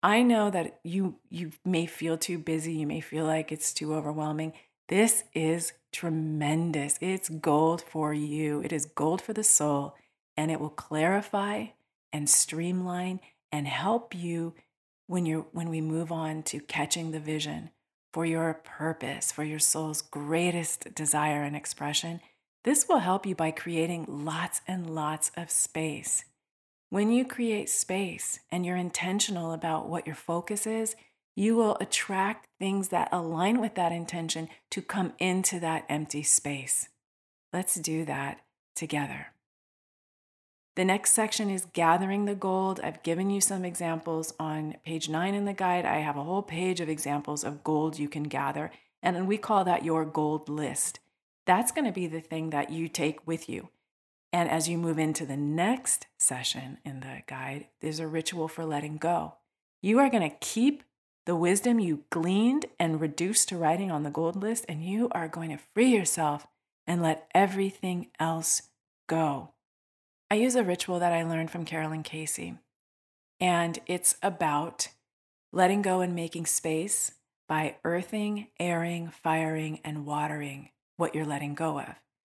I 0.02 0.22
know 0.22 0.50
that 0.50 0.80
you 0.84 1.16
you 1.30 1.52
may 1.64 1.86
feel 1.86 2.18
too 2.18 2.38
busy, 2.38 2.74
you 2.74 2.86
may 2.86 3.00
feel 3.00 3.24
like 3.24 3.50
it's 3.50 3.72
too 3.72 3.94
overwhelming. 3.94 4.52
This 4.88 5.24
is 5.32 5.72
tremendous. 5.92 6.98
It's 7.00 7.30
gold 7.30 7.80
for 7.80 8.12
you. 8.12 8.60
It 8.62 8.72
is 8.72 8.84
gold 8.84 9.22
for 9.22 9.32
the 9.32 9.44
soul, 9.44 9.94
and 10.36 10.50
it 10.50 10.60
will 10.60 10.68
clarify 10.68 11.68
and 12.12 12.28
streamline 12.28 13.20
and 13.50 13.66
help 13.66 14.14
you 14.14 14.54
when 15.06 15.24
you 15.24 15.46
when 15.52 15.70
we 15.70 15.80
move 15.80 16.12
on 16.12 16.42
to 16.44 16.60
catching 16.60 17.10
the 17.10 17.20
vision 17.20 17.70
for 18.12 18.26
your 18.26 18.54
purpose, 18.54 19.32
for 19.32 19.42
your 19.42 19.58
soul's 19.58 20.02
greatest 20.02 20.94
desire 20.94 21.42
and 21.42 21.56
expression. 21.56 22.20
This 22.64 22.88
will 22.88 22.98
help 22.98 23.26
you 23.26 23.34
by 23.34 23.50
creating 23.50 24.06
lots 24.08 24.62
and 24.66 24.94
lots 24.94 25.30
of 25.36 25.50
space. 25.50 26.24
When 26.88 27.12
you 27.12 27.26
create 27.26 27.68
space 27.68 28.40
and 28.50 28.64
you're 28.64 28.76
intentional 28.76 29.52
about 29.52 29.88
what 29.88 30.06
your 30.06 30.16
focus 30.16 30.66
is, 30.66 30.96
you 31.36 31.56
will 31.56 31.76
attract 31.78 32.48
things 32.58 32.88
that 32.88 33.10
align 33.12 33.60
with 33.60 33.74
that 33.74 33.92
intention 33.92 34.48
to 34.70 34.80
come 34.80 35.12
into 35.18 35.60
that 35.60 35.84
empty 35.90 36.22
space. 36.22 36.88
Let's 37.52 37.74
do 37.74 38.04
that 38.06 38.40
together. 38.74 39.26
The 40.76 40.86
next 40.86 41.12
section 41.12 41.50
is 41.50 41.66
gathering 41.66 42.24
the 42.24 42.34
gold. 42.34 42.80
I've 42.82 43.02
given 43.02 43.28
you 43.28 43.40
some 43.40 43.64
examples 43.64 44.32
on 44.40 44.76
page 44.86 45.08
nine 45.08 45.34
in 45.34 45.44
the 45.44 45.52
guide. 45.52 45.84
I 45.84 45.98
have 45.98 46.16
a 46.16 46.24
whole 46.24 46.42
page 46.42 46.80
of 46.80 46.88
examples 46.88 47.44
of 47.44 47.62
gold 47.62 47.98
you 47.98 48.08
can 48.08 48.24
gather, 48.24 48.70
and 49.02 49.28
we 49.28 49.36
call 49.36 49.64
that 49.64 49.84
your 49.84 50.04
gold 50.04 50.48
list. 50.48 50.98
That's 51.46 51.72
going 51.72 51.84
to 51.84 51.92
be 51.92 52.06
the 52.06 52.20
thing 52.20 52.50
that 52.50 52.70
you 52.70 52.88
take 52.88 53.26
with 53.26 53.48
you. 53.48 53.68
And 54.32 54.50
as 54.50 54.68
you 54.68 54.78
move 54.78 54.98
into 54.98 55.26
the 55.26 55.36
next 55.36 56.06
session 56.18 56.78
in 56.84 57.00
the 57.00 57.22
guide, 57.26 57.68
there's 57.80 58.00
a 58.00 58.08
ritual 58.08 58.48
for 58.48 58.64
letting 58.64 58.96
go. 58.96 59.34
You 59.80 59.98
are 60.00 60.10
going 60.10 60.28
to 60.28 60.36
keep 60.36 60.82
the 61.26 61.36
wisdom 61.36 61.78
you 61.78 62.04
gleaned 62.10 62.66
and 62.78 63.00
reduced 63.00 63.48
to 63.48 63.56
writing 63.56 63.90
on 63.90 64.02
the 64.02 64.10
gold 64.10 64.36
list, 64.36 64.64
and 64.68 64.84
you 64.84 65.08
are 65.12 65.28
going 65.28 65.50
to 65.50 65.62
free 65.74 65.94
yourself 65.94 66.46
and 66.86 67.00
let 67.00 67.28
everything 67.34 68.08
else 68.18 68.62
go. 69.06 69.50
I 70.30 70.36
use 70.36 70.54
a 70.54 70.64
ritual 70.64 70.98
that 70.98 71.12
I 71.12 71.22
learned 71.22 71.50
from 71.50 71.64
Carolyn 71.64 72.02
Casey, 72.02 72.58
and 73.38 73.78
it's 73.86 74.16
about 74.22 74.88
letting 75.52 75.80
go 75.80 76.00
and 76.00 76.14
making 76.14 76.46
space 76.46 77.12
by 77.48 77.76
earthing, 77.84 78.48
airing, 78.58 79.10
firing, 79.10 79.80
and 79.84 80.04
watering 80.04 80.70
what 80.96 81.14
you're 81.14 81.24
letting 81.24 81.54
go 81.54 81.78
of. 81.78 81.94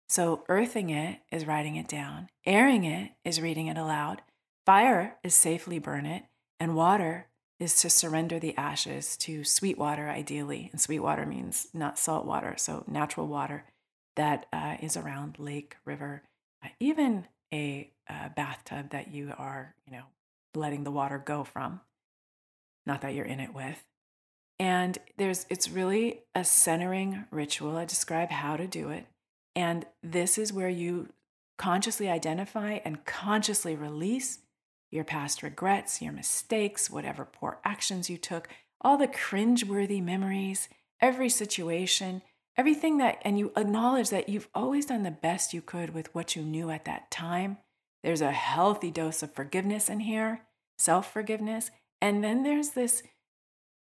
So, 0.07 0.43
earthing 0.49 0.91
it 0.91 1.21
is 1.31 1.47
writing 1.47 1.75
it 1.75 1.87
down, 1.87 2.29
airing 2.45 2.83
it 2.83 3.11
is 3.23 3.41
reading 3.41 3.67
it 3.67 3.77
aloud, 3.77 4.21
fire 4.65 5.17
is 5.23 5.33
safely 5.33 5.79
burn 5.79 6.05
it, 6.05 6.23
and 6.59 6.75
water 6.75 7.27
is 7.59 7.75
to 7.81 7.89
surrender 7.89 8.39
the 8.39 8.55
ashes 8.57 9.17
to 9.17 9.43
sweet 9.43 9.77
water, 9.77 10.09
ideally. 10.09 10.69
And 10.71 10.79
sweet 10.79 10.99
water 10.99 11.25
means 11.25 11.67
not 11.73 11.97
salt 11.97 12.25
water, 12.25 12.55
so 12.57 12.83
natural 12.87 13.27
water 13.27 13.65
that 14.15 14.45
uh, 14.53 14.77
is 14.81 14.97
around 14.97 15.39
lake, 15.39 15.77
river, 15.85 16.23
uh, 16.63 16.69
even 16.79 17.27
a, 17.53 17.91
a 18.09 18.29
bathtub 18.35 18.91
that 18.91 19.13
you 19.13 19.33
are, 19.37 19.75
you 19.85 19.93
know, 19.93 20.03
letting 20.53 20.83
the 20.83 20.91
water 20.91 21.17
go 21.17 21.43
from. 21.43 21.81
Not 22.85 23.01
that 23.01 23.13
you're 23.13 23.25
in 23.25 23.39
it 23.39 23.53
with. 23.53 23.83
And 24.59 24.97
there's 25.17 25.45
it's 25.49 25.69
really 25.69 26.21
a 26.33 26.43
centering 26.43 27.25
ritual. 27.31 27.77
I 27.77 27.85
describe 27.85 28.31
how 28.31 28.55
to 28.57 28.67
do 28.67 28.89
it. 28.89 29.05
And 29.55 29.85
this 30.01 30.37
is 30.37 30.53
where 30.53 30.69
you 30.69 31.09
consciously 31.57 32.09
identify 32.09 32.79
and 32.83 33.05
consciously 33.05 33.75
release 33.75 34.39
your 34.91 35.03
past 35.03 35.43
regrets, 35.43 36.01
your 36.01 36.13
mistakes, 36.13 36.89
whatever 36.89 37.25
poor 37.25 37.59
actions 37.63 38.09
you 38.09 38.17
took, 38.17 38.47
all 38.81 38.97
the 38.97 39.07
cringe-worthy 39.07 39.99
memories, 40.01 40.69
every 41.01 41.29
situation, 41.29 42.21
everything 42.57 42.97
that, 42.97 43.21
and 43.23 43.37
you 43.39 43.51
acknowledge 43.57 44.09
that 44.09 44.29
you've 44.29 44.49
always 44.53 44.85
done 44.85 45.03
the 45.03 45.11
best 45.11 45.53
you 45.53 45.61
could 45.61 45.93
with 45.93 46.13
what 46.13 46.35
you 46.35 46.41
knew 46.41 46.69
at 46.69 46.85
that 46.85 47.09
time. 47.11 47.57
There's 48.03 48.21
a 48.21 48.31
healthy 48.31 48.91
dose 48.91 49.23
of 49.23 49.33
forgiveness 49.33 49.89
in 49.89 50.01
here, 50.01 50.41
self 50.77 51.11
forgiveness. 51.11 51.71
And 52.01 52.23
then 52.23 52.43
there's 52.43 52.69
this 52.69 53.01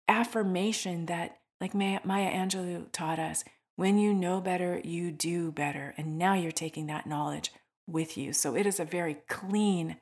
affirmation 0.08 1.06
that, 1.06 1.38
like 1.60 1.74
Maya 1.74 2.00
Angelou 2.04 2.86
taught 2.92 3.18
us, 3.18 3.44
when 3.76 3.98
you 3.98 4.12
know 4.12 4.40
better, 4.40 4.80
you 4.84 5.10
do 5.10 5.50
better. 5.50 5.94
And 5.96 6.18
now 6.18 6.34
you're 6.34 6.52
taking 6.52 6.86
that 6.86 7.06
knowledge 7.06 7.52
with 7.86 8.16
you. 8.16 8.32
So 8.32 8.54
it 8.54 8.66
is 8.66 8.78
a 8.78 8.84
very 8.84 9.14
clean 9.28 9.96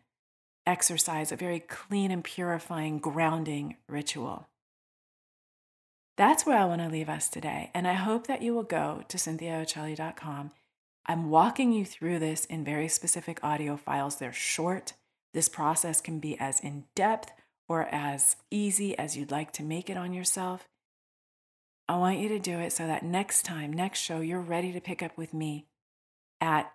exercise, 0.66 1.32
a 1.32 1.36
very 1.36 1.60
clean 1.60 2.10
and 2.10 2.22
purifying 2.22 2.98
grounding 2.98 3.76
ritual. 3.88 4.48
That's 6.16 6.44
where 6.44 6.58
I 6.58 6.66
want 6.66 6.82
to 6.82 6.88
leave 6.88 7.08
us 7.08 7.28
today. 7.28 7.70
And 7.72 7.88
I 7.88 7.94
hope 7.94 8.26
that 8.26 8.42
you 8.42 8.54
will 8.54 8.62
go 8.62 9.04
to 9.08 9.16
cynthiaoccelli.com. 9.16 10.50
I'm 11.06 11.30
walking 11.30 11.72
you 11.72 11.84
through 11.84 12.18
this 12.18 12.44
in 12.44 12.64
very 12.64 12.88
specific 12.88 13.42
audio 13.42 13.76
files. 13.76 14.16
They're 14.16 14.32
short. 14.32 14.92
This 15.32 15.48
process 15.48 16.00
can 16.00 16.20
be 16.20 16.38
as 16.38 16.60
in 16.60 16.84
depth 16.94 17.32
or 17.70 17.86
as 17.92 18.34
easy 18.50 18.98
as 18.98 19.16
you'd 19.16 19.30
like 19.30 19.52
to 19.52 19.62
make 19.62 19.88
it 19.88 19.96
on 19.96 20.12
yourself. 20.12 20.68
I 21.88 21.96
want 21.98 22.18
you 22.18 22.28
to 22.30 22.40
do 22.40 22.58
it 22.58 22.72
so 22.72 22.84
that 22.88 23.04
next 23.04 23.44
time, 23.44 23.72
next 23.72 24.00
show, 24.00 24.18
you're 24.18 24.40
ready 24.40 24.72
to 24.72 24.80
pick 24.80 25.04
up 25.04 25.16
with 25.16 25.32
me 25.32 25.66
at 26.40 26.72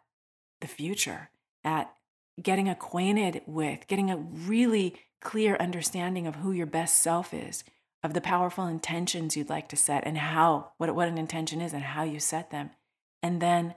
the 0.61 0.67
future, 0.67 1.31
at 1.65 1.93
getting 2.41 2.69
acquainted 2.69 3.41
with, 3.45 3.87
getting 3.87 4.09
a 4.09 4.15
really 4.15 4.95
clear 5.19 5.57
understanding 5.57 6.27
of 6.27 6.37
who 6.37 6.53
your 6.53 6.65
best 6.65 6.99
self 6.99 7.33
is, 7.33 7.65
of 8.01 8.13
the 8.13 8.21
powerful 8.21 8.65
intentions 8.65 9.35
you'd 9.35 9.49
like 9.49 9.67
to 9.67 9.75
set 9.75 10.07
and 10.07 10.17
how, 10.17 10.71
what, 10.77 10.95
what 10.95 11.09
an 11.09 11.17
intention 11.17 11.59
is 11.59 11.73
and 11.73 11.83
how 11.83 12.03
you 12.03 12.21
set 12.21 12.51
them. 12.51 12.69
And 13.21 13.41
then 13.41 13.75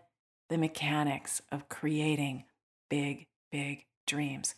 the 0.51 0.59
mechanics 0.59 1.43
of 1.51 1.69
creating 1.69 2.45
big, 2.89 3.27
big 3.51 3.87
dreams. 4.07 4.55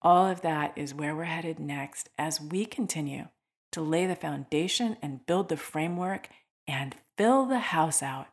All 0.00 0.26
of 0.26 0.42
that 0.42 0.72
is 0.76 0.94
where 0.94 1.16
we're 1.16 1.24
headed 1.24 1.58
next 1.58 2.08
as 2.16 2.40
we 2.40 2.64
continue 2.64 3.28
to 3.72 3.80
lay 3.80 4.06
the 4.06 4.16
foundation 4.16 4.96
and 5.02 5.26
build 5.26 5.48
the 5.48 5.56
framework 5.56 6.28
and 6.66 6.94
fill 7.16 7.46
the 7.46 7.58
house 7.58 8.02
out 8.02 8.28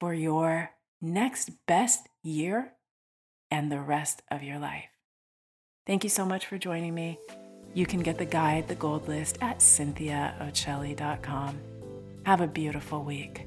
for 0.00 0.14
your 0.14 0.70
next 1.00 1.50
best 1.66 2.08
year 2.22 2.72
and 3.50 3.70
the 3.70 3.80
rest 3.80 4.22
of 4.30 4.42
your 4.42 4.58
life. 4.58 4.88
Thank 5.86 6.04
you 6.04 6.10
so 6.10 6.24
much 6.24 6.46
for 6.46 6.56
joining 6.56 6.94
me. 6.94 7.18
You 7.74 7.86
can 7.86 8.00
get 8.00 8.18
the 8.18 8.24
guide, 8.24 8.68
The 8.68 8.74
Gold 8.74 9.08
List, 9.08 9.38
at 9.40 9.58
cynthiaoccelli.com. 9.58 11.58
Have 12.24 12.40
a 12.40 12.46
beautiful 12.46 13.02
week. 13.02 13.46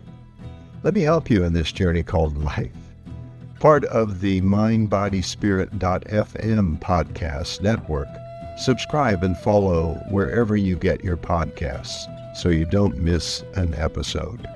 Let 0.83 0.95
me 0.95 1.01
help 1.01 1.29
you 1.29 1.43
in 1.43 1.53
this 1.53 1.71
journey 1.71 2.01
called 2.01 2.43
life. 2.43 2.71
Part 3.59 3.85
of 3.85 4.21
the 4.21 4.41
mindbodyspirit.fm 4.41 6.79
podcast 6.79 7.61
network. 7.61 8.07
Subscribe 8.57 9.23
and 9.23 9.37
follow 9.37 10.01
wherever 10.09 10.55
you 10.55 10.75
get 10.75 11.03
your 11.03 11.17
podcasts 11.17 12.07
so 12.35 12.49
you 12.49 12.65
don't 12.65 12.97
miss 12.97 13.43
an 13.53 13.75
episode. 13.75 14.47